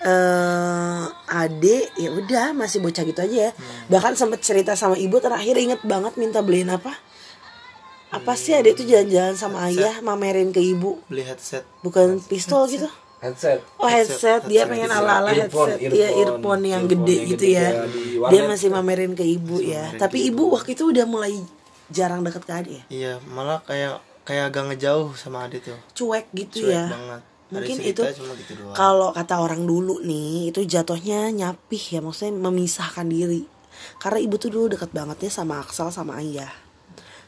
eh 0.04 1.02
ade 1.26 1.88
ya 1.94 2.12
udah 2.12 2.52
masih 2.52 2.78
bocah 2.78 3.02
gitu 3.02 3.18
aja 3.18 3.36
ya 3.42 3.50
Hmm. 3.50 3.88
bahkan 3.88 4.12
sempet 4.12 4.40
cerita 4.40 4.72
sama 4.74 4.94
ibu 4.96 5.16
terakhir 5.18 5.56
inget 5.56 5.80
banget 5.82 6.14
minta 6.14 6.38
beliin 6.38 6.68
apa 6.68 6.92
apa 8.10 8.32
sih 8.34 8.52
ade 8.52 8.70
itu 8.70 8.84
jalan-jalan 8.84 9.34
sama 9.34 9.66
ayah 9.66 9.98
mamerin 10.00 10.48
ke 10.48 10.60
ibu 10.60 11.00
beli 11.06 11.22
headset 11.22 11.64
bukan 11.80 12.20
pistol 12.22 12.64
gitu 12.66 12.86
headset 13.18 13.64
Oh 13.76 13.88
headset, 13.88 14.20
Headset, 14.38 14.40
dia 14.44 14.60
headset. 14.60 14.70
pengen 14.70 14.86
Headset. 14.86 15.00
ala-ala 15.02 15.30
Earphone, 15.32 15.70
headset, 15.72 15.80
iya 15.90 16.08
earphone, 16.10 16.20
earphone 16.20 16.62
yang 16.62 16.82
earphone 16.82 16.92
gede 17.00 17.14
yang 17.14 17.24
gitu 17.26 17.40
gede 17.42 17.50
ya. 17.50 17.68
di 17.86 18.02
Dia 18.22 18.42
masih 18.44 18.68
mamerin 18.70 19.12
ke 19.12 19.24
ibu 19.24 19.56
ya. 19.58 19.82
mamerin 19.88 19.98
Tapi 19.98 20.18
ibu 20.22 20.42
waktu 20.50 20.70
itu 20.70 20.84
udah 20.86 21.04
mulai 21.04 21.34
jarang 21.88 22.20
deket 22.20 22.42
ke 22.42 22.52
Ade 22.52 22.70
ya. 22.70 22.82
iya 22.88 23.12
malah 23.26 23.60
kayak 23.60 23.96
kayak 24.22 24.44
agak 24.46 24.62
ngejauh 24.68 25.12
sama 25.14 25.44
Ade 25.44 25.58
tuh 25.58 25.76
Cuek 25.94 26.28
gitu 26.32 26.62
cuek 26.62 26.70
ya. 26.70 26.84
banget 26.86 27.22
Mungkin 27.54 27.78
itu 27.80 28.02
gitu 28.02 28.52
Kalau 28.74 29.14
kata 29.14 29.38
orang 29.38 29.62
dulu 29.62 30.02
nih, 30.02 30.50
itu 30.50 30.60
jatuhnya 30.66 31.30
nyapih 31.30 31.82
ya, 31.96 32.00
maksudnya 32.02 32.34
memisahkan 32.34 33.06
diri. 33.06 33.46
Karena 33.98 34.18
ibu 34.20 34.36
tuh 34.36 34.50
dulu 34.50 34.74
deket 34.74 34.90
banget 34.90 35.28
ya 35.28 35.30
sama 35.30 35.60
Aksal 35.62 35.90
sama 35.94 36.18
ayah. 36.20 36.50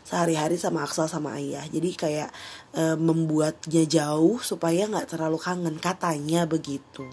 Sehari-hari 0.07 0.55
sama 0.55 0.87
Aksal 0.87 1.11
sama 1.11 1.35
ayah. 1.35 1.67
Jadi 1.67 1.91
kayak 1.99 2.31
e, 2.71 2.95
membuatnya 2.95 3.83
jauh 3.91 4.39
supaya 4.39 4.87
nggak 4.87 5.19
terlalu 5.19 5.39
kangen. 5.39 5.77
Katanya 5.83 6.47
begitu. 6.47 7.07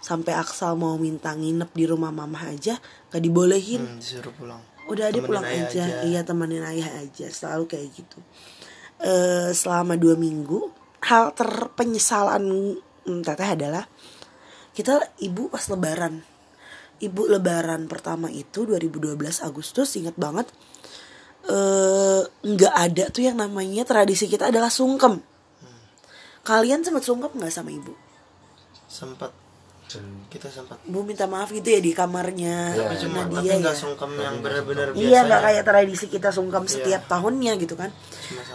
Sampai 0.00 0.32
Aksal 0.32 0.74
mau 0.80 0.96
minta 0.96 1.36
nginep 1.36 1.70
di 1.76 1.84
rumah 1.84 2.10
mama 2.10 2.40
aja 2.48 2.80
gak 3.12 3.22
dibolehin. 3.22 3.84
Hmm, 3.84 4.00
disuruh 4.00 4.32
pulang 4.34 4.62
Udah 4.90 5.12
ada 5.12 5.20
Temenin 5.20 5.28
pulang 5.28 5.46
aja. 5.46 5.62
aja. 5.68 5.84
Iya 6.02 6.20
temenin 6.26 6.64
ayah 6.64 6.90
aja. 7.04 7.26
Selalu 7.30 7.64
kayak 7.70 7.88
gitu. 7.94 8.18
Eh 8.98 9.52
selama 9.54 9.94
dua 10.00 10.16
minggu 10.16 10.79
hal 11.02 11.32
terpenyesalan 11.32 12.44
mm, 13.02 13.20
teteh 13.22 13.50
adalah 13.50 13.84
kita 14.70 15.00
ibu 15.18 15.48
pas 15.48 15.64
lebaran. 15.66 16.20
Ibu 17.00 17.26
lebaran 17.26 17.86
pertama 17.86 18.28
itu 18.28 18.62
2012 18.62 19.16
Agustus 19.40 19.96
ingat 19.96 20.14
banget 20.14 20.44
eh 21.42 22.20
nggak 22.22 22.74
ada 22.76 23.04
tuh 23.08 23.24
yang 23.24 23.34
namanya 23.34 23.82
tradisi 23.82 24.26
kita 24.26 24.52
adalah 24.52 24.68
sungkem. 24.68 25.16
kalian 26.40 26.80
sempat 26.80 27.00
sungkap 27.00 27.32
nggak 27.32 27.48
sama 27.48 27.68
ibu 27.68 27.92
sempat 28.86 29.28
kita 30.28 30.48
sempat 30.48 30.80
bu 30.84 31.00
minta 31.00 31.24
maaf 31.24 31.48
gitu 31.48 31.66
ya 31.66 31.78
di 31.78 31.90
kamarnya 31.90 32.72
Ya, 32.72 32.84
tapi 32.86 32.96
cuma 32.98 33.20
Nadia 33.22 33.40
tapi 33.50 33.60
nggak 33.60 33.72
ya. 33.72 33.80
sungkem 33.80 34.10
yang 34.14 34.36
benar-benar 34.38 34.86
biasa 34.90 35.00
iya 35.02 35.20
nggak 35.22 35.40
kayak 35.42 35.64
tradisi 35.64 36.06
kita 36.06 36.28
sungkem 36.30 36.62
Iya. 36.62 36.70
setiap 36.70 37.02
tahunnya 37.06 37.52
gitu 37.56 37.74
kan 37.74 37.90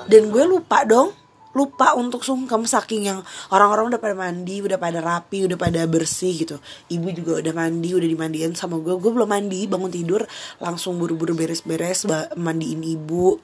dan 0.06 0.22
gue 0.28 0.44
lupa 0.46 0.82
dong 0.84 1.14
lupa 1.56 1.96
untuk 1.96 2.22
sungkem 2.28 2.68
saking 2.68 3.08
yang 3.08 3.20
orang-orang 3.50 3.96
udah 3.96 4.02
pada 4.04 4.14
mandi 4.14 4.60
udah 4.60 4.76
pada 4.76 5.00
rapi 5.00 5.48
udah 5.48 5.56
pada 5.56 5.88
bersih 5.88 6.36
gitu. 6.36 6.60
Ibu 6.92 7.16
juga 7.16 7.40
udah 7.40 7.54
mandi 7.56 7.96
udah 7.96 8.06
dimandiin 8.06 8.54
sama 8.60 8.78
gue 8.84 9.00
gue 9.00 9.12
belum 9.16 9.32
mandi 9.32 9.64
bangun 9.66 9.90
tidur 9.90 10.28
langsung 10.60 11.00
buru-buru 11.00 11.32
beres-beres 11.32 12.04
mandiin 12.36 12.84
ibu. 12.84 13.40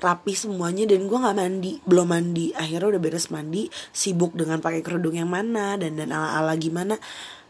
Rapi 0.00 0.32
semuanya 0.32 0.88
dan 0.88 1.10
gue 1.10 1.18
nggak 1.18 1.36
mandi 1.36 1.72
belum 1.82 2.06
mandi. 2.08 2.54
Akhirnya 2.54 2.96
udah 2.96 3.02
beres 3.02 3.28
mandi 3.28 3.66
sibuk 3.90 4.32
dengan 4.38 4.62
pakai 4.62 4.80
kerudung 4.80 5.18
yang 5.18 5.28
mana 5.28 5.74
dan 5.76 5.98
dan 5.98 6.14
ala 6.14 6.38
ala 6.38 6.54
gimana. 6.54 6.96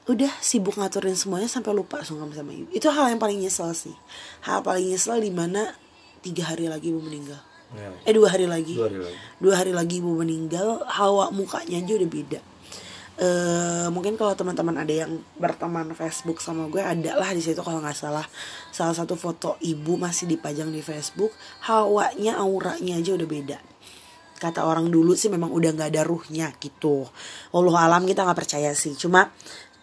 Udah 0.08 0.32
sibuk 0.40 0.80
ngaturin 0.80 1.14
semuanya 1.14 1.46
sampai 1.46 1.76
lupa 1.76 2.00
sungkem 2.00 2.32
sama 2.32 2.56
ibu. 2.56 2.72
Itu 2.72 2.88
hal 2.88 3.12
yang 3.12 3.20
paling 3.20 3.38
nyesel 3.44 3.76
sih. 3.76 3.94
Hal 4.42 4.64
paling 4.64 4.88
nyesel 4.88 5.20
di 5.20 5.30
mana 5.30 5.76
tiga 6.24 6.48
hari 6.48 6.66
lagi 6.66 6.90
ibu 6.90 6.98
meninggal 6.98 7.49
Ya, 7.70 7.86
eh 8.02 8.14
dua 8.14 8.34
hari 8.34 8.50
lagi. 8.50 8.74
Dua 8.74 8.90
hari 8.90 8.98
lagi. 8.98 9.18
Dua 9.38 9.54
hari 9.54 9.72
lagi 9.74 9.94
ibu 10.02 10.10
meninggal 10.18 10.82
hawa 10.90 11.30
mukanya 11.30 11.78
aja 11.78 11.92
udah 11.94 12.10
beda. 12.10 12.40
Eh 13.20 13.86
mungkin 13.94 14.18
kalau 14.18 14.34
teman-teman 14.34 14.74
ada 14.80 15.06
yang 15.06 15.22
berteman 15.38 15.92
Facebook 15.94 16.40
sama 16.42 16.66
gue 16.72 16.82
ada 16.82 17.14
lah 17.14 17.30
di 17.30 17.38
situ 17.38 17.62
kalau 17.62 17.78
nggak 17.78 17.94
salah. 17.94 18.26
Salah 18.74 18.96
satu 18.96 19.14
foto 19.14 19.54
ibu 19.62 19.94
masih 19.94 20.26
dipajang 20.26 20.72
di 20.74 20.82
Facebook 20.82 21.30
hawanya 21.68 22.42
auranya 22.42 22.98
aja 22.98 23.14
udah 23.14 23.28
beda. 23.28 23.58
Kata 24.40 24.64
orang 24.64 24.88
dulu 24.88 25.12
sih 25.12 25.28
memang 25.28 25.52
udah 25.52 25.70
nggak 25.76 25.92
ada 25.94 26.02
ruhnya 26.02 26.48
gitu. 26.58 27.04
Allah 27.52 27.76
alam 27.86 28.02
kita 28.08 28.24
nggak 28.24 28.40
percaya 28.40 28.72
sih. 28.72 28.96
Cuma 28.96 29.28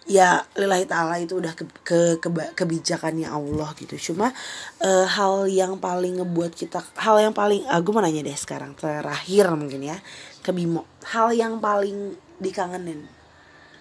ya 0.07 0.39
lillahi 0.55 0.87
ta'ala 0.87 1.19
itu 1.19 1.35
udah 1.37 1.51
ke, 1.51 1.67
ke, 1.83 1.99
keba- 2.23 2.55
kebijakannya 2.55 3.27
Allah 3.27 3.75
gitu. 3.75 3.99
Cuma 4.11 4.31
eh, 4.79 5.05
hal 5.05 5.51
yang 5.51 5.77
paling 5.77 6.23
ngebuat 6.23 6.55
kita 6.55 6.79
hal 7.03 7.19
yang 7.19 7.35
paling 7.35 7.67
aku 7.67 7.91
mau 7.91 7.99
nanya 7.99 8.23
deh 8.23 8.35
sekarang 8.39 8.73
terakhir 8.73 9.51
mungkin 9.53 9.83
ya 9.83 9.99
ke 10.41 10.55
Bimo. 10.55 10.87
Hal 11.11 11.35
yang 11.35 11.59
paling 11.59 12.15
dikangenin 12.39 13.03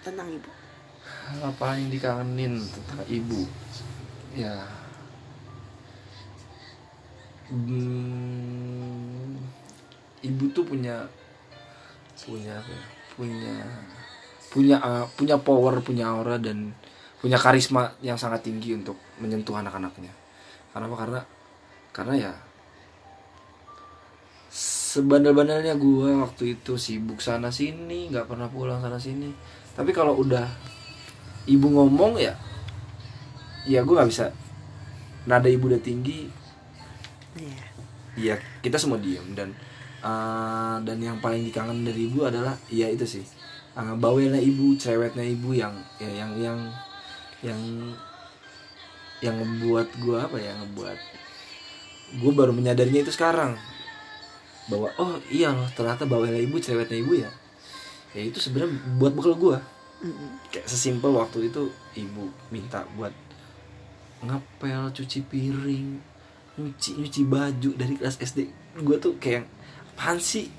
tentang 0.03 0.27
ibu. 0.27 0.51
Apa 1.43 1.79
yang 1.79 1.87
dikangenin 1.91 2.59
tentang 2.67 3.01
ibu 3.07 3.47
ya. 4.35 4.67
Hmm, 7.47 9.39
ibu 10.19 10.43
tuh 10.51 10.67
punya 10.67 11.07
punya 12.19 12.59
apa 12.59 12.67
ya? 12.75 12.83
punya 13.15 13.55
punya 14.57 14.81
uh, 14.81 15.05
punya 15.13 15.37
power 15.37 15.85
punya 15.85 16.09
aura 16.09 16.41
dan 16.41 16.73
punya 17.21 17.37
karisma 17.37 17.93
yang 18.01 18.17
sangat 18.17 18.41
tinggi 18.41 18.73
untuk 18.73 18.97
menyentuh 19.21 19.53
anak-anaknya. 19.53 20.09
Karena 20.73 20.85
apa? 20.89 20.97
Karena 20.97 21.21
karena 21.93 22.13
ya 22.17 22.33
sebandel-bandelnya 24.97 25.77
gue 25.77 26.09
waktu 26.25 26.57
itu 26.57 26.73
sibuk 26.81 27.21
sana 27.21 27.53
sini 27.53 28.09
nggak 28.09 28.25
pernah 28.25 28.49
pulang 28.49 28.81
sana 28.81 28.97
sini. 28.97 29.29
Tapi 29.77 29.93
kalau 29.93 30.17
udah 30.17 30.49
ibu 31.45 31.69
ngomong 31.69 32.17
ya 32.17 32.33
ya 33.69 33.85
gue 33.85 33.93
nggak 33.93 34.09
bisa. 34.09 34.33
Nada 35.29 35.45
ibu 35.45 35.69
udah 35.69 35.81
tinggi. 35.81 36.33
Iya. 37.37 37.65
ya 38.17 38.35
kita 38.65 38.81
semua 38.81 38.97
diem 38.97 39.37
dan 39.37 39.53
uh, 40.01 40.81
dan 40.81 40.97
yang 40.97 41.21
paling 41.21 41.45
dikangen 41.45 41.85
dari 41.85 42.09
ibu 42.09 42.25
adalah 42.25 42.57
ya 42.65 42.89
itu 42.89 43.05
sih 43.05 43.36
uh, 43.77 43.95
bawelnya 43.95 44.41
ibu 44.41 44.73
cerewetnya 44.73 45.23
ibu 45.23 45.53
yang 45.53 45.77
ya, 46.01 46.09
yang 46.09 46.31
yang 46.41 46.59
yang 47.45 47.61
yang 49.21 49.35
ngebuat 49.37 49.87
gue 50.01 50.17
apa 50.17 50.37
ya 50.41 50.53
ngebuat 50.57 50.99
gue 52.17 52.31
baru 52.33 52.51
menyadarinya 52.51 53.05
itu 53.05 53.13
sekarang. 53.13 53.53
Bahwa 54.67 54.91
oh 54.99 55.21
iya 55.31 55.53
loh 55.53 55.69
ternyata 55.71 56.03
bawelnya 56.09 56.41
ibu 56.41 56.57
cerewetnya 56.57 56.97
ibu 56.97 57.13
ya. 57.15 57.31
Ya 58.17 58.25
itu 58.25 58.41
sebenarnya 58.41 58.73
buat 58.97 59.13
bekal 59.13 59.37
gue 59.37 59.57
kayak 60.53 60.67
sesimpel 60.69 61.09
waktu 61.09 61.49
itu 61.49 61.73
ibu 61.97 62.29
minta 62.53 62.85
buat 62.93 63.13
ngepel 64.21 64.93
cuci 64.93 65.25
piring 65.25 65.87
nyuci 66.57 66.89
nyuci 67.01 67.21
baju 67.25 67.69
dari 67.77 67.93
kelas 67.97 68.21
SD 68.21 68.49
gue 68.81 68.97
tuh 69.01 69.17
kayak 69.17 69.45
apaan 69.97 70.21
sih 70.21 70.49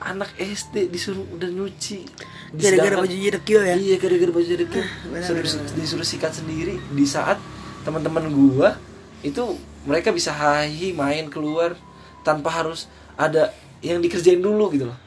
anak 0.00 0.32
SD 0.40 0.88
disuruh 0.88 1.24
udah 1.36 1.48
nyuci. 1.52 2.08
Gara-gara 2.56 2.96
bajunya 2.98 3.30
dekil 3.36 3.60
ya? 3.62 3.76
Iya 3.76 3.96
gara-gara 4.00 4.32
baju 4.32 4.52
tuh 4.56 4.66
benar, 4.66 5.20
disuruh, 5.20 5.44
disuruh 5.76 6.06
sikat 6.08 6.32
sendiri. 6.32 6.80
Di 6.92 7.04
saat 7.04 7.36
teman-teman 7.84 8.28
gua 8.32 8.76
itu 9.20 9.60
mereka 9.84 10.12
bisa 10.12 10.32
hahi 10.32 10.96
main 10.96 11.28
keluar 11.28 11.76
tanpa 12.24 12.48
harus 12.52 12.88
ada 13.16 13.52
yang 13.84 14.00
dikerjain 14.00 14.40
dulu 14.40 14.72
gitu 14.72 14.88
loh. 14.88 14.98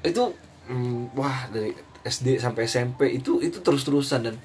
Itu 0.00 0.32
mm, 0.68 1.16
wah 1.16 1.48
dari 1.52 1.72
SD 2.04 2.40
sampai 2.40 2.64
SMP 2.64 3.12
itu 3.12 3.44
itu 3.44 3.60
terus-terusan 3.60 4.20
dan 4.32 4.36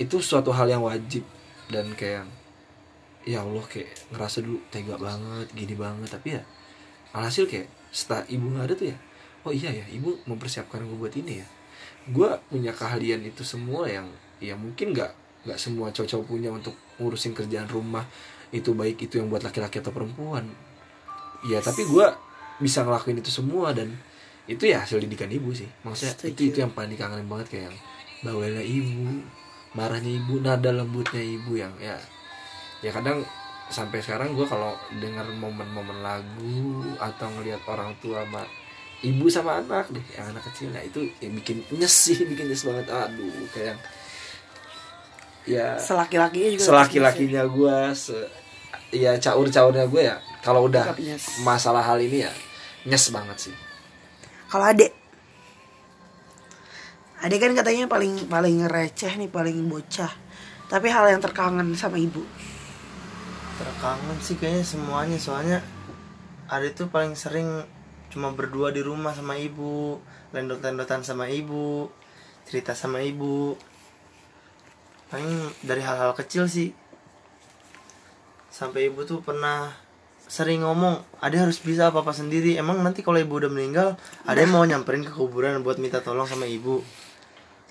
itu 0.00 0.18
suatu 0.18 0.50
hal 0.50 0.66
yang 0.66 0.82
wajib 0.82 1.22
dan 1.70 1.92
kayak 1.94 2.26
ya 3.24 3.40
Allah 3.40 3.64
kayak 3.64 3.92
ngerasa 4.12 4.44
dulu 4.44 4.60
tega 4.72 4.96
banget 4.96 5.48
gini 5.52 5.74
banget. 5.76 6.08
Tapi 6.08 6.28
ya 6.40 6.42
alhasil 7.12 7.44
kayak 7.44 7.68
setelah 7.94 8.26
ibu 8.26 8.50
nggak 8.50 8.66
ada 8.66 8.74
tuh 8.74 8.88
ya 8.90 8.96
oh 9.44 9.52
iya 9.52 9.70
ya 9.70 9.84
ibu 9.92 10.16
mempersiapkan 10.24 10.80
gue 10.82 10.98
buat 10.98 11.14
ini 11.14 11.44
ya. 11.44 11.46
Gue 12.08 12.28
punya 12.48 12.72
keahlian 12.72 13.20
itu 13.24 13.44
semua 13.44 13.88
yang 13.88 14.08
ya 14.40 14.56
mungkin 14.56 14.92
nggak 14.92 15.12
nggak 15.44 15.58
semua 15.60 15.92
cowok-cowok 15.92 16.24
punya 16.24 16.48
untuk 16.48 16.72
ngurusin 16.96 17.36
kerjaan 17.36 17.68
rumah 17.68 18.04
itu 18.48 18.72
baik 18.72 19.04
itu 19.04 19.20
yang 19.20 19.28
buat 19.28 19.44
laki-laki 19.44 19.84
atau 19.84 19.92
perempuan. 19.92 20.48
Ya 21.44 21.60
tapi 21.60 21.84
gue 21.84 22.06
bisa 22.60 22.84
ngelakuin 22.84 23.20
itu 23.20 23.28
semua 23.28 23.76
dan 23.76 23.92
itu 24.48 24.64
ya 24.68 24.84
hasil 24.84 25.00
didikan 25.00 25.28
ibu 25.28 25.52
sih. 25.52 25.68
Maksudnya 25.84 26.32
itu 26.32 26.52
itu 26.52 26.58
yang 26.64 26.72
paling 26.72 26.96
dikangenin 26.96 27.28
banget 27.28 27.46
kayak 27.52 27.64
yang 27.72 27.76
bawelnya 28.24 28.64
ibu 28.64 29.20
marahnya 29.76 30.08
ibu 30.08 30.40
nada 30.40 30.70
lembutnya 30.72 31.20
ibu 31.20 31.58
yang 31.58 31.74
ya 31.82 31.98
ya 32.80 32.94
kadang 32.94 33.26
sampai 33.72 33.98
sekarang 34.04 34.36
gue 34.36 34.44
kalau 34.44 34.76
dengar 35.00 35.24
momen-momen 35.32 36.04
lagu 36.04 36.84
atau 37.00 37.26
ngelihat 37.38 37.64
orang 37.64 37.96
tua 37.98 38.24
sama 38.24 38.42
ibu 39.04 39.26
sama 39.28 39.60
anak 39.60 39.88
deh 39.92 40.04
yang 40.16 40.32
anak 40.32 40.44
kecil 40.52 40.72
nah 40.72 40.80
itu 40.80 41.04
yang 41.20 41.32
bikin 41.36 41.64
nyes 41.72 41.92
sih 41.92 42.16
bikin 42.30 42.48
nyes 42.48 42.64
banget. 42.64 42.86
Aduh 42.92 43.48
kayak 43.52 43.76
ya 45.44 45.76
selaki-lakinya 45.76 46.48
juga 46.56 46.64
selaki-lakinya 46.64 47.42
gue 47.44 47.76
se 47.92 48.16
ya 48.94 49.16
caur-caurnya 49.20 49.84
gue 49.88 50.02
ya 50.08 50.16
kalau 50.40 50.68
udah 50.68 50.96
masalah 51.44 51.84
hal 51.84 52.00
ini 52.00 52.24
ya 52.24 52.32
nyes 52.84 53.08
banget 53.08 53.48
sih. 53.48 53.54
Kalau 54.48 54.64
adek 54.68 54.92
adek 57.24 57.38
kan 57.40 57.52
katanya 57.56 57.88
paling 57.88 58.28
paling 58.28 58.68
receh 58.68 59.12
nih 59.16 59.32
paling 59.32 59.56
bocah. 59.68 60.12
Tapi 60.64 60.88
hal 60.88 61.12
yang 61.12 61.20
terkangen 61.20 61.76
sama 61.76 62.00
ibu 62.00 62.24
terkangen 63.56 64.18
sih 64.20 64.36
kayaknya 64.38 64.64
semuanya 64.66 65.18
soalnya 65.18 65.58
ada 66.50 66.68
tuh 66.74 66.90
paling 66.92 67.14
sering 67.14 67.64
cuma 68.12 68.30
berdua 68.30 68.70
di 68.70 68.84
rumah 68.84 69.10
sama 69.14 69.34
ibu 69.38 69.98
lendot-lendotan 70.34 71.02
sama 71.02 71.30
ibu 71.30 71.90
cerita 72.44 72.76
sama 72.76 73.00
ibu. 73.00 73.56
Paling 75.08 75.32
dari 75.64 75.82
hal-hal 75.82 76.12
kecil 76.16 76.46
sih. 76.46 76.70
Sampai 78.52 78.92
ibu 78.92 79.02
tuh 79.02 79.24
pernah 79.24 79.74
sering 80.24 80.64
ngomong 80.64 81.04
ada 81.20 81.36
harus 81.44 81.58
bisa 81.60 81.90
apa 81.90 82.04
apa 82.04 82.12
sendiri. 82.14 82.54
Emang 82.54 82.80
nanti 82.84 83.02
kalau 83.02 83.18
ibu 83.18 83.34
udah 83.40 83.50
meninggal 83.50 83.98
ada 84.28 84.38
yang 84.38 84.52
mau 84.54 84.64
nyamperin 84.64 85.02
ke 85.02 85.12
kuburan 85.12 85.60
buat 85.66 85.80
minta 85.82 86.04
tolong 86.04 86.28
sama 86.28 86.46
ibu. 86.46 86.84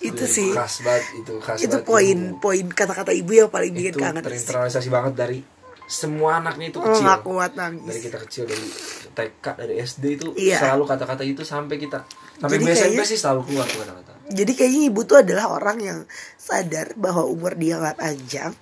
Itu 0.03 0.27
sih. 0.27 0.51
Khas 0.51 0.83
banget 0.83 1.05
itu 1.23 1.33
khas 1.39 1.57
itu 1.63 1.79
banget. 1.79 1.87
poin 1.87 2.19
ibu. 2.19 2.41
poin 2.43 2.65
kata-kata 2.67 3.15
ibu 3.15 3.31
yang 3.31 3.47
paling 3.47 3.71
bikin 3.71 3.93
itu 3.95 3.99
kangen 4.03 4.19
terinternalisasi 4.19 4.89
banget 4.91 5.13
dari 5.15 5.39
semua 5.85 6.39
anaknya 6.39 6.69
itu 6.69 6.79
Oh, 6.79 6.85
kecil 6.85 7.03
nggak 7.03 7.21
kuat 7.21 7.51
nangis. 7.53 7.85
dari 7.85 7.99
kita 8.01 8.17
kecil 8.21 8.43
dari 8.45 8.67
TK 9.09 9.45
dari 9.55 9.73
SD 9.77 10.03
itu 10.11 10.27
Iya. 10.33 10.57
selalu 10.59 10.83
kata-kata 10.85 11.21
itu 11.21 11.43
sampai 11.43 11.75
kita 11.77 11.99
sampai 12.35 12.55
Jadi 12.55 12.63
SMP 12.65 12.79
kayaknya- 12.95 13.07
sih 13.07 13.19
selalu 13.19 13.41
keluar 13.45 13.65
tuh 13.65 13.79
kata-kata 13.79 14.11
Jadi 14.25 14.51
kayaknya 14.53 14.81
ibu 14.87 15.01
tuh 15.03 15.17
adalah 15.19 15.45
orang 15.51 15.77
yang 15.77 15.99
sadar 16.35 16.95
bahwa 16.95 17.23
umur 17.23 17.53
dia 17.53 17.75
nggak 17.75 17.97
panjang. 17.97 18.55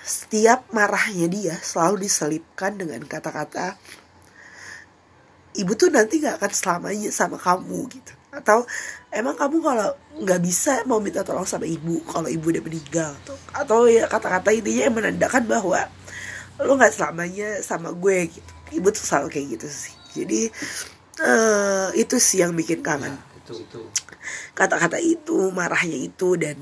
Setiap 0.00 0.70
marahnya 0.70 1.26
dia 1.26 1.54
selalu 1.58 2.06
diselipkan 2.06 2.74
dengan 2.74 3.02
kata-kata 3.02 3.74
ibu 5.54 5.72
tuh 5.74 5.90
nanti 5.90 6.22
nggak 6.22 6.38
akan 6.38 6.52
selamanya 6.52 7.10
sama 7.10 7.36
kamu 7.36 7.90
gitu. 7.90 8.12
Atau 8.30 8.64
emang 9.10 9.34
kamu 9.34 9.58
kalau 9.58 9.88
nggak 10.16 10.40
bisa 10.40 10.84
mau 10.84 10.96
minta 10.98 11.20
tolong 11.20 11.42
sama 11.42 11.66
ibu 11.66 11.98
kalau 12.04 12.30
ibu 12.30 12.46
udah 12.48 12.62
meninggal 12.62 13.12
tuh. 13.24 13.36
Atau 13.50 13.84
ya 13.84 14.06
kata-kata 14.06 14.54
intinya 14.54 14.82
yang 14.86 14.94
menandakan 14.94 15.42
bahwa 15.44 15.80
lo 16.62 16.74
nggak 16.74 16.94
selamanya 16.94 17.62
sama 17.62 17.94
gue 17.94 18.30
gitu. 18.30 18.52
Ibu 18.78 18.88
tuh 18.92 19.04
selalu 19.04 19.28
kayak 19.32 19.46
gitu 19.58 19.68
sih. 19.70 19.94
Jadi 20.18 20.40
eh, 21.22 21.88
itu 21.98 22.16
sih 22.18 22.42
yang 22.42 22.54
bikin 22.54 22.82
kangen 22.82 23.14
Nah, 23.14 23.22
itu 23.44 23.64
itu 23.64 23.80
kata-kata 24.52 25.00
itu 25.00 25.48
marahnya 25.54 25.96
itu 25.96 26.36
dan 26.36 26.58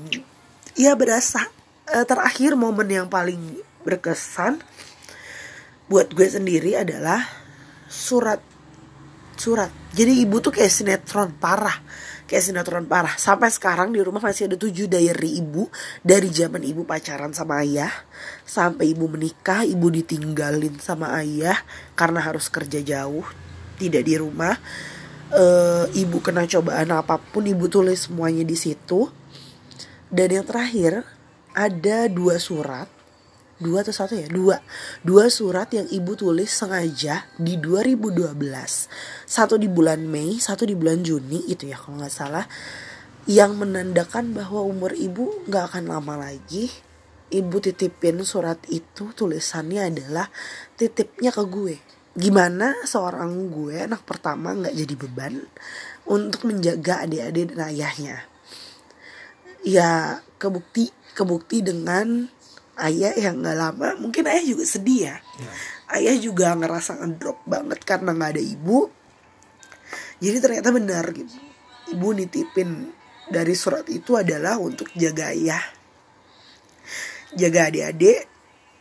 ya 0.77 0.95
berasa 0.95 1.51
Eh, 1.87 2.03
terakhir 2.03 2.59
momen 2.59 2.91
yang 2.91 3.07
paling 3.07 3.63
berkesan 3.87 4.59
buat 5.87 6.11
gue 6.11 6.27
sendiri 6.27 6.75
adalah 6.75 7.23
surat 7.87 8.43
surat 9.39 9.71
jadi 9.95 10.27
ibu 10.27 10.43
tuh 10.43 10.51
kayak 10.51 10.67
sinetron 10.67 11.31
parah 11.39 11.79
kayak 12.27 12.43
sinetron 12.43 12.85
parah. 12.85 13.15
Sampai 13.15 13.49
sekarang 13.49 13.95
di 13.95 14.03
rumah 14.03 14.19
masih 14.19 14.51
ada 14.51 14.59
tujuh 14.59 14.85
diary 14.91 15.39
ibu. 15.39 15.71
Dari 16.03 16.27
zaman 16.29 16.61
ibu 16.61 16.83
pacaran 16.83 17.31
sama 17.31 17.63
ayah 17.63 17.89
sampai 18.43 18.91
ibu 18.91 19.07
menikah 19.07 19.63
ibu 19.63 19.87
ditinggalin 19.87 20.77
sama 20.77 21.15
ayah 21.23 21.57
karena 21.95 22.19
harus 22.19 22.51
kerja 22.51 22.83
jauh 22.83 23.25
tidak 23.79 24.03
di 24.03 24.19
rumah. 24.19 24.59
Eh, 25.27 25.85
ibu 26.03 26.19
kena 26.23 26.47
cobaan 26.47 26.91
apa 26.91 27.19
pun 27.19 27.47
ibu 27.47 27.71
tulis 27.71 28.11
semuanya 28.11 28.43
di 28.43 28.59
situ. 28.59 29.07
Dan 30.07 30.31
yang 30.31 30.45
terakhir 30.47 31.03
ada 31.51 32.07
dua 32.07 32.39
surat 32.39 32.96
dua 33.57 33.81
atau 33.81 33.93
satu 33.93 34.13
ya? 34.13 34.29
Dua. 34.29 34.61
Dua 35.01 35.29
surat 35.33 35.69
yang 35.73 35.89
ibu 35.89 36.13
tulis 36.13 36.49
sengaja 36.49 37.25
di 37.37 37.57
2012 37.57 38.37
satu 39.25 39.57
di 39.57 39.67
bulan 39.67 40.05
Mei 40.05 40.37
satu 40.37 40.63
di 40.65 40.77
bulan 40.77 41.01
Juni 41.01 41.49
itu 41.49 41.69
ya 41.69 41.77
kalau 41.77 42.01
nggak 42.01 42.13
salah 42.13 42.45
yang 43.27 43.59
menandakan 43.59 44.31
bahwa 44.31 44.63
umur 44.63 44.95
ibu 44.95 45.43
nggak 45.45 45.73
akan 45.73 45.83
lama 45.91 46.15
lagi. 46.15 46.71
Ibu 47.27 47.59
titipin 47.59 48.23
surat 48.23 48.55
itu 48.71 49.11
tulisannya 49.11 49.91
adalah 49.91 50.31
titipnya 50.79 51.35
ke 51.35 51.43
gue. 51.43 51.75
Gimana 52.15 52.71
seorang 52.87 53.51
gue 53.51 53.83
anak 53.83 54.07
pertama 54.07 54.55
nggak 54.55 54.71
jadi 54.71 54.95
beban 54.95 55.43
untuk 56.07 56.47
menjaga 56.47 57.03
adik-adik 57.03 57.51
dan 57.51 57.67
ayahnya? 57.67 58.23
Ya 59.67 60.23
kebukti 60.39 60.95
kebukti 61.19 61.59
dengan 61.59 62.31
ayah 62.77 63.13
yang 63.17 63.41
nggak 63.41 63.57
lama 63.57 63.97
mungkin 63.97 64.29
ayah 64.29 64.43
juga 64.45 64.63
sedih 64.65 64.99
ya. 65.09 65.15
Ayah 65.89 66.15
juga 66.19 66.53
ngerasa 66.53 66.99
ngedrop 67.01 67.41
banget 67.47 67.79
karena 67.81 68.13
nggak 68.13 68.31
ada 68.37 68.43
ibu. 68.43 68.91
Jadi 70.21 70.37
ternyata 70.41 70.69
benar 70.73 71.05
gitu. 71.13 71.33
Ibu 71.93 72.07
nitipin 72.17 72.91
dari 73.31 73.55
surat 73.55 73.87
itu 73.89 74.17
adalah 74.17 74.59
untuk 74.61 74.91
jaga 74.93 75.33
ayah. 75.33 75.63
Jaga 77.37 77.71
adik-adik 77.71 78.27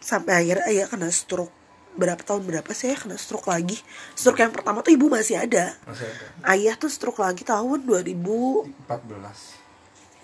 sampai 0.01 0.33
akhirnya 0.45 0.67
ayah 0.71 0.87
kena 0.91 1.09
stroke. 1.13 1.55
Berapa 1.97 2.21
tahun 2.21 2.45
berapa 2.45 2.71
sih 2.77 2.93
ayah 2.93 3.01
kena 3.01 3.17
stroke 3.17 3.49
lagi? 3.49 3.81
Stroke 4.13 4.45
yang 4.45 4.53
pertama 4.53 4.85
tuh 4.85 4.93
ibu 4.93 5.09
masih 5.09 5.41
ada. 5.41 5.73
Masih 5.89 6.05
ada. 6.05 6.27
Ayah 6.45 6.75
tuh 6.77 6.93
stroke 6.93 7.23
lagi 7.25 7.47
tahun 7.47 7.89
2013 7.89 8.85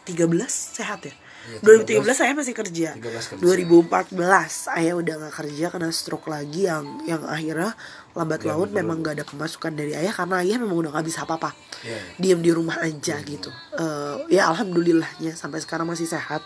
14 0.02 0.50
sehat 0.50 1.06
ya 1.06 1.14
2013 1.62 2.06
saya 2.14 2.32
masih 2.38 2.54
kerja. 2.54 2.94
13 2.94 3.36
kerja. 3.36 3.42
2014 3.42 4.78
ayah 4.78 4.94
udah 4.94 5.14
nggak 5.26 5.34
kerja 5.34 5.66
kena 5.74 5.88
stroke 5.90 6.30
lagi 6.30 6.70
yang 6.70 7.02
yang 7.02 7.22
akhirnya 7.26 7.74
lambat 8.12 8.44
Iya, 8.44 8.54
laun 8.54 8.70
memang 8.76 9.00
gak 9.00 9.14
ada 9.18 9.24
pemasukan 9.24 9.72
dari 9.72 9.96
ayah 9.96 10.12
karena 10.12 10.44
ayah 10.44 10.60
memang 10.60 10.84
udah 10.84 10.90
nggak 10.92 11.06
bisa 11.08 11.24
apa-apa. 11.24 11.56
Iya, 11.82 11.96
iya. 11.96 12.14
diem 12.20 12.40
di 12.44 12.52
rumah 12.52 12.76
aja 12.78 13.16
gitu. 13.24 13.48
Eh, 13.74 14.38
ya 14.38 14.52
alhamdulillahnya 14.52 15.32
sampai 15.34 15.64
sekarang 15.64 15.88
masih 15.88 16.06
sehat 16.06 16.44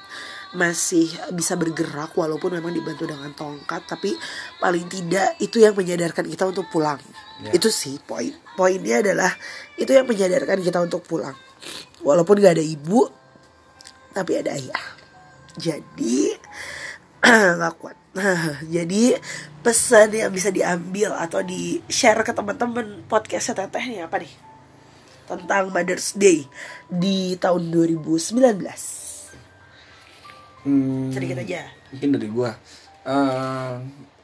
masih 0.54 1.10
bisa 1.34 1.58
bergerak 1.58 2.14
walaupun 2.14 2.54
memang 2.54 2.70
dibantu 2.70 3.04
dengan 3.04 3.34
tongkat 3.34 3.82
tapi 3.84 4.14
paling 4.62 4.86
tidak 4.86 5.34
itu 5.42 5.58
yang 5.58 5.74
menyadarkan 5.74 6.24
kita 6.30 6.46
untuk 6.48 6.70
pulang. 6.70 7.02
Ya. 7.36 7.52
itu 7.52 7.68
sih 7.68 8.00
poin 8.00 8.32
poinnya 8.56 9.04
adalah 9.04 9.28
itu 9.76 9.92
yang 9.92 10.08
menyadarkan 10.08 10.56
kita 10.64 10.80
untuk 10.80 11.04
pulang. 11.04 11.36
Walaupun 12.00 12.40
gak 12.40 12.56
ada 12.56 12.64
ibu 12.64 13.25
tapi 14.16 14.40
ada 14.40 14.56
ayah. 14.56 14.84
Jadi 15.60 16.32
nggak 17.60 17.74
kuat. 17.76 17.96
Jadi 18.76 19.12
pesan 19.60 20.16
yang 20.16 20.32
bisa 20.32 20.48
diambil 20.48 21.12
atau 21.12 21.44
di 21.44 21.84
share 21.84 22.24
ke 22.24 22.32
teman-teman 22.32 23.04
podcastnya 23.04 23.68
teteh 23.68 23.84
nih 23.92 24.00
apa 24.08 24.24
nih? 24.24 24.32
Tentang 25.28 25.68
Mother's 25.68 26.16
Day 26.16 26.48
di 26.88 27.36
tahun 27.36 27.68
2019 27.68 28.32
Hmm, 30.66 31.14
sedikit 31.14 31.38
aja. 31.38 31.68
mungkin 31.92 32.08
dari 32.16 32.26
gua. 32.26 32.50
Eh 33.06 33.72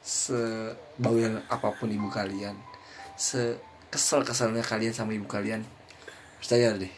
sebawel 0.03 1.39
apa 1.47 1.71
pun 1.79 1.87
ibu 1.87 2.11
kalian 2.11 2.59
sekesel 3.15 4.27
keselnya 4.27 4.67
kalian 4.67 4.91
sama 4.91 5.15
ibu 5.15 5.31
kalian 5.31 5.63
percaya 6.43 6.75
deh 6.75 6.91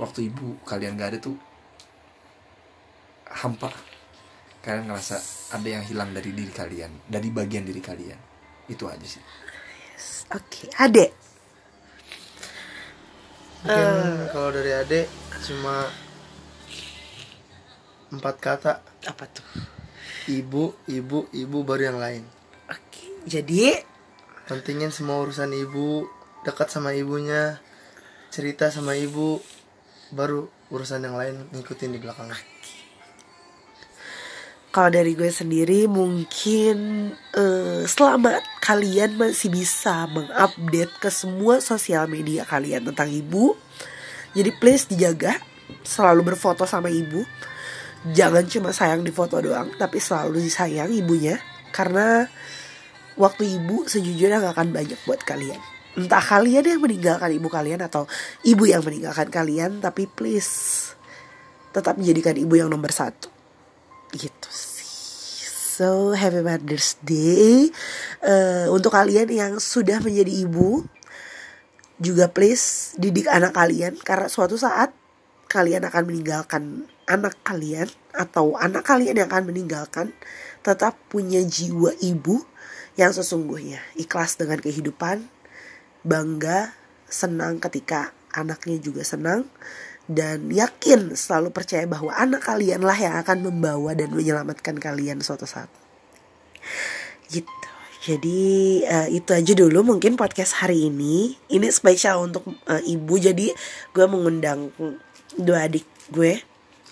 waktu 0.00 0.32
ibu 0.32 0.56
kalian 0.64 0.96
gak 0.96 1.12
ada 1.12 1.18
tuh 1.20 1.36
hampa. 3.32 3.72
Kalian 4.64 4.90
ngerasa 4.90 5.16
ada 5.56 5.68
yang 5.68 5.84
hilang 5.86 6.12
dari 6.12 6.34
diri 6.34 6.52
kalian 6.52 7.08
dari 7.08 7.28
bagian 7.32 7.64
diri 7.64 7.80
kalian. 7.80 8.18
Itu 8.68 8.88
aja 8.88 9.06
sih. 9.06 9.22
Oke 10.28 10.68
adek 10.76 11.28
Mungkin 13.58 14.30
kalau 14.30 14.54
dari 14.54 14.70
adek 14.70 15.10
cuma 15.50 15.90
empat 18.14 18.36
kata. 18.38 18.72
Apa 19.02 19.24
tuh? 19.26 19.46
Ibu, 20.30 20.86
ibu, 20.86 21.18
ibu 21.32 21.58
baru 21.66 21.90
yang 21.90 21.98
lain. 21.98 22.22
oke 22.70 23.26
jadi? 23.26 23.82
Pentingin 24.46 24.94
semua 24.94 25.20
urusan 25.20 25.52
ibu, 25.52 26.08
dekat 26.46 26.72
sama 26.72 26.96
ibunya, 26.96 27.60
cerita 28.32 28.72
sama 28.72 28.96
ibu, 28.96 29.42
baru 30.14 30.48
urusan 30.72 31.04
yang 31.04 31.16
lain 31.18 31.52
ngikutin 31.52 31.92
di 31.92 32.00
belakangnya. 32.00 32.38
Kalau 34.78 34.94
dari 34.94 35.18
gue 35.18 35.26
sendiri 35.26 35.90
mungkin 35.90 37.10
eh, 37.34 37.82
selama 37.82 38.38
kalian 38.62 39.18
masih 39.18 39.50
bisa 39.50 40.06
mengupdate 40.06 40.94
ke 41.02 41.10
semua 41.10 41.58
sosial 41.58 42.06
media 42.06 42.46
kalian 42.46 42.86
tentang 42.86 43.10
ibu 43.10 43.58
jadi 44.38 44.54
please 44.54 44.86
dijaga 44.86 45.34
selalu 45.82 46.32
berfoto 46.32 46.62
sama 46.62 46.92
ibu. 46.92 47.24
Jangan 48.14 48.46
cuma 48.46 48.70
sayang 48.70 49.02
di 49.02 49.10
foto 49.10 49.42
doang 49.42 49.74
tapi 49.74 49.98
selalu 49.98 50.38
disayang 50.38 50.94
ibunya 50.94 51.42
karena 51.74 52.30
waktu 53.18 53.58
ibu 53.58 53.82
sejujurnya 53.90 54.38
gak 54.38 54.54
akan 54.54 54.70
banyak 54.70 54.98
buat 55.02 55.26
kalian. 55.26 55.58
Entah 55.98 56.22
kalian 56.22 56.62
yang 56.62 56.78
meninggalkan 56.78 57.34
ibu 57.34 57.50
kalian 57.50 57.82
atau 57.82 58.06
ibu 58.46 58.70
yang 58.70 58.86
meninggalkan 58.86 59.26
kalian 59.26 59.82
tapi 59.82 60.06
please 60.06 60.94
tetap 61.74 61.98
menjadikan 61.98 62.38
ibu 62.38 62.54
yang 62.54 62.70
nomor 62.70 62.94
satu 62.94 63.37
gitu 64.14 64.48
sih. 64.50 64.86
So 65.78 66.10
happy 66.16 66.42
Mother's 66.42 66.98
Day. 67.04 67.70
Eh, 68.24 68.66
untuk 68.72 68.90
kalian 68.90 69.30
yang 69.30 69.52
sudah 69.62 70.02
menjadi 70.02 70.42
ibu 70.42 70.82
juga 71.98 72.30
please 72.30 72.94
didik 72.94 73.26
anak 73.26 73.54
kalian 73.54 73.98
karena 73.98 74.30
suatu 74.30 74.54
saat 74.54 74.94
kalian 75.50 75.82
akan 75.86 76.02
meninggalkan 76.06 76.86
anak 77.08 77.34
kalian 77.42 77.90
atau 78.14 78.54
anak 78.58 78.86
kalian 78.86 79.22
yang 79.22 79.28
akan 79.30 79.48
meninggalkan 79.50 80.14
tetap 80.60 80.98
punya 81.08 81.40
jiwa 81.46 81.94
ibu 82.02 82.42
yang 82.98 83.14
sesungguhnya. 83.14 83.78
Ikhlas 83.94 84.34
dengan 84.34 84.58
kehidupan 84.58 85.30
bangga 86.02 86.74
senang 87.08 87.62
ketika 87.62 88.12
anaknya 88.34 88.76
juga 88.78 89.02
senang 89.02 89.48
dan 90.08 90.48
yakin 90.48 91.12
selalu 91.12 91.52
percaya 91.52 91.84
bahwa 91.84 92.08
anak 92.16 92.48
kalianlah 92.48 92.96
yang 92.96 93.20
akan 93.20 93.52
membawa 93.52 93.92
dan 93.92 94.08
menyelamatkan 94.16 94.80
kalian 94.80 95.20
suatu 95.20 95.44
saat. 95.44 95.68
Gitu. 97.28 97.44
Jadi 98.08 98.40
eh, 98.88 99.08
itu 99.20 99.30
aja 99.36 99.52
dulu 99.52 99.84
mungkin 99.84 100.16
podcast 100.16 100.64
hari 100.64 100.88
ini. 100.88 101.36
Ini 101.52 101.68
spesial 101.68 102.24
untuk 102.24 102.48
eh, 102.64 102.80
ibu. 102.88 103.20
Jadi 103.20 103.52
gue 103.92 104.06
mengundang 104.08 104.72
dua 105.36 105.68
adik 105.68 105.84
gue 106.08 106.40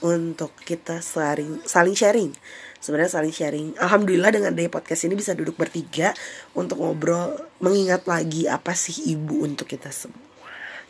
untuk 0.05 0.53
kita 0.61 1.01
saling 1.01 1.65
saling 1.65 1.97
sharing. 1.97 2.37
Sebenarnya 2.85 3.17
saling 3.17 3.33
sharing. 3.33 3.69
Alhamdulillah 3.81 4.29
dengan 4.29 4.53
dari 4.53 4.69
podcast 4.69 5.09
ini 5.09 5.17
bisa 5.17 5.33
duduk 5.33 5.57
bertiga 5.57 6.13
untuk 6.53 6.85
ngobrol 6.85 7.33
mengingat 7.65 8.05
lagi 8.05 8.45
apa 8.45 8.77
sih 8.77 9.17
ibu 9.17 9.41
untuk 9.41 9.73
kita 9.73 9.89
semua 9.89 10.36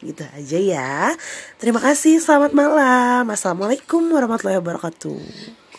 gitu 0.05 0.25
aja 0.25 0.59
ya. 0.59 0.93
Terima 1.61 1.81
kasih 1.81 2.21
selamat 2.21 2.53
malam. 2.53 3.25
Assalamualaikum 3.29 4.03
warahmatullahi 4.13 4.61
wabarakatuh 4.61 5.66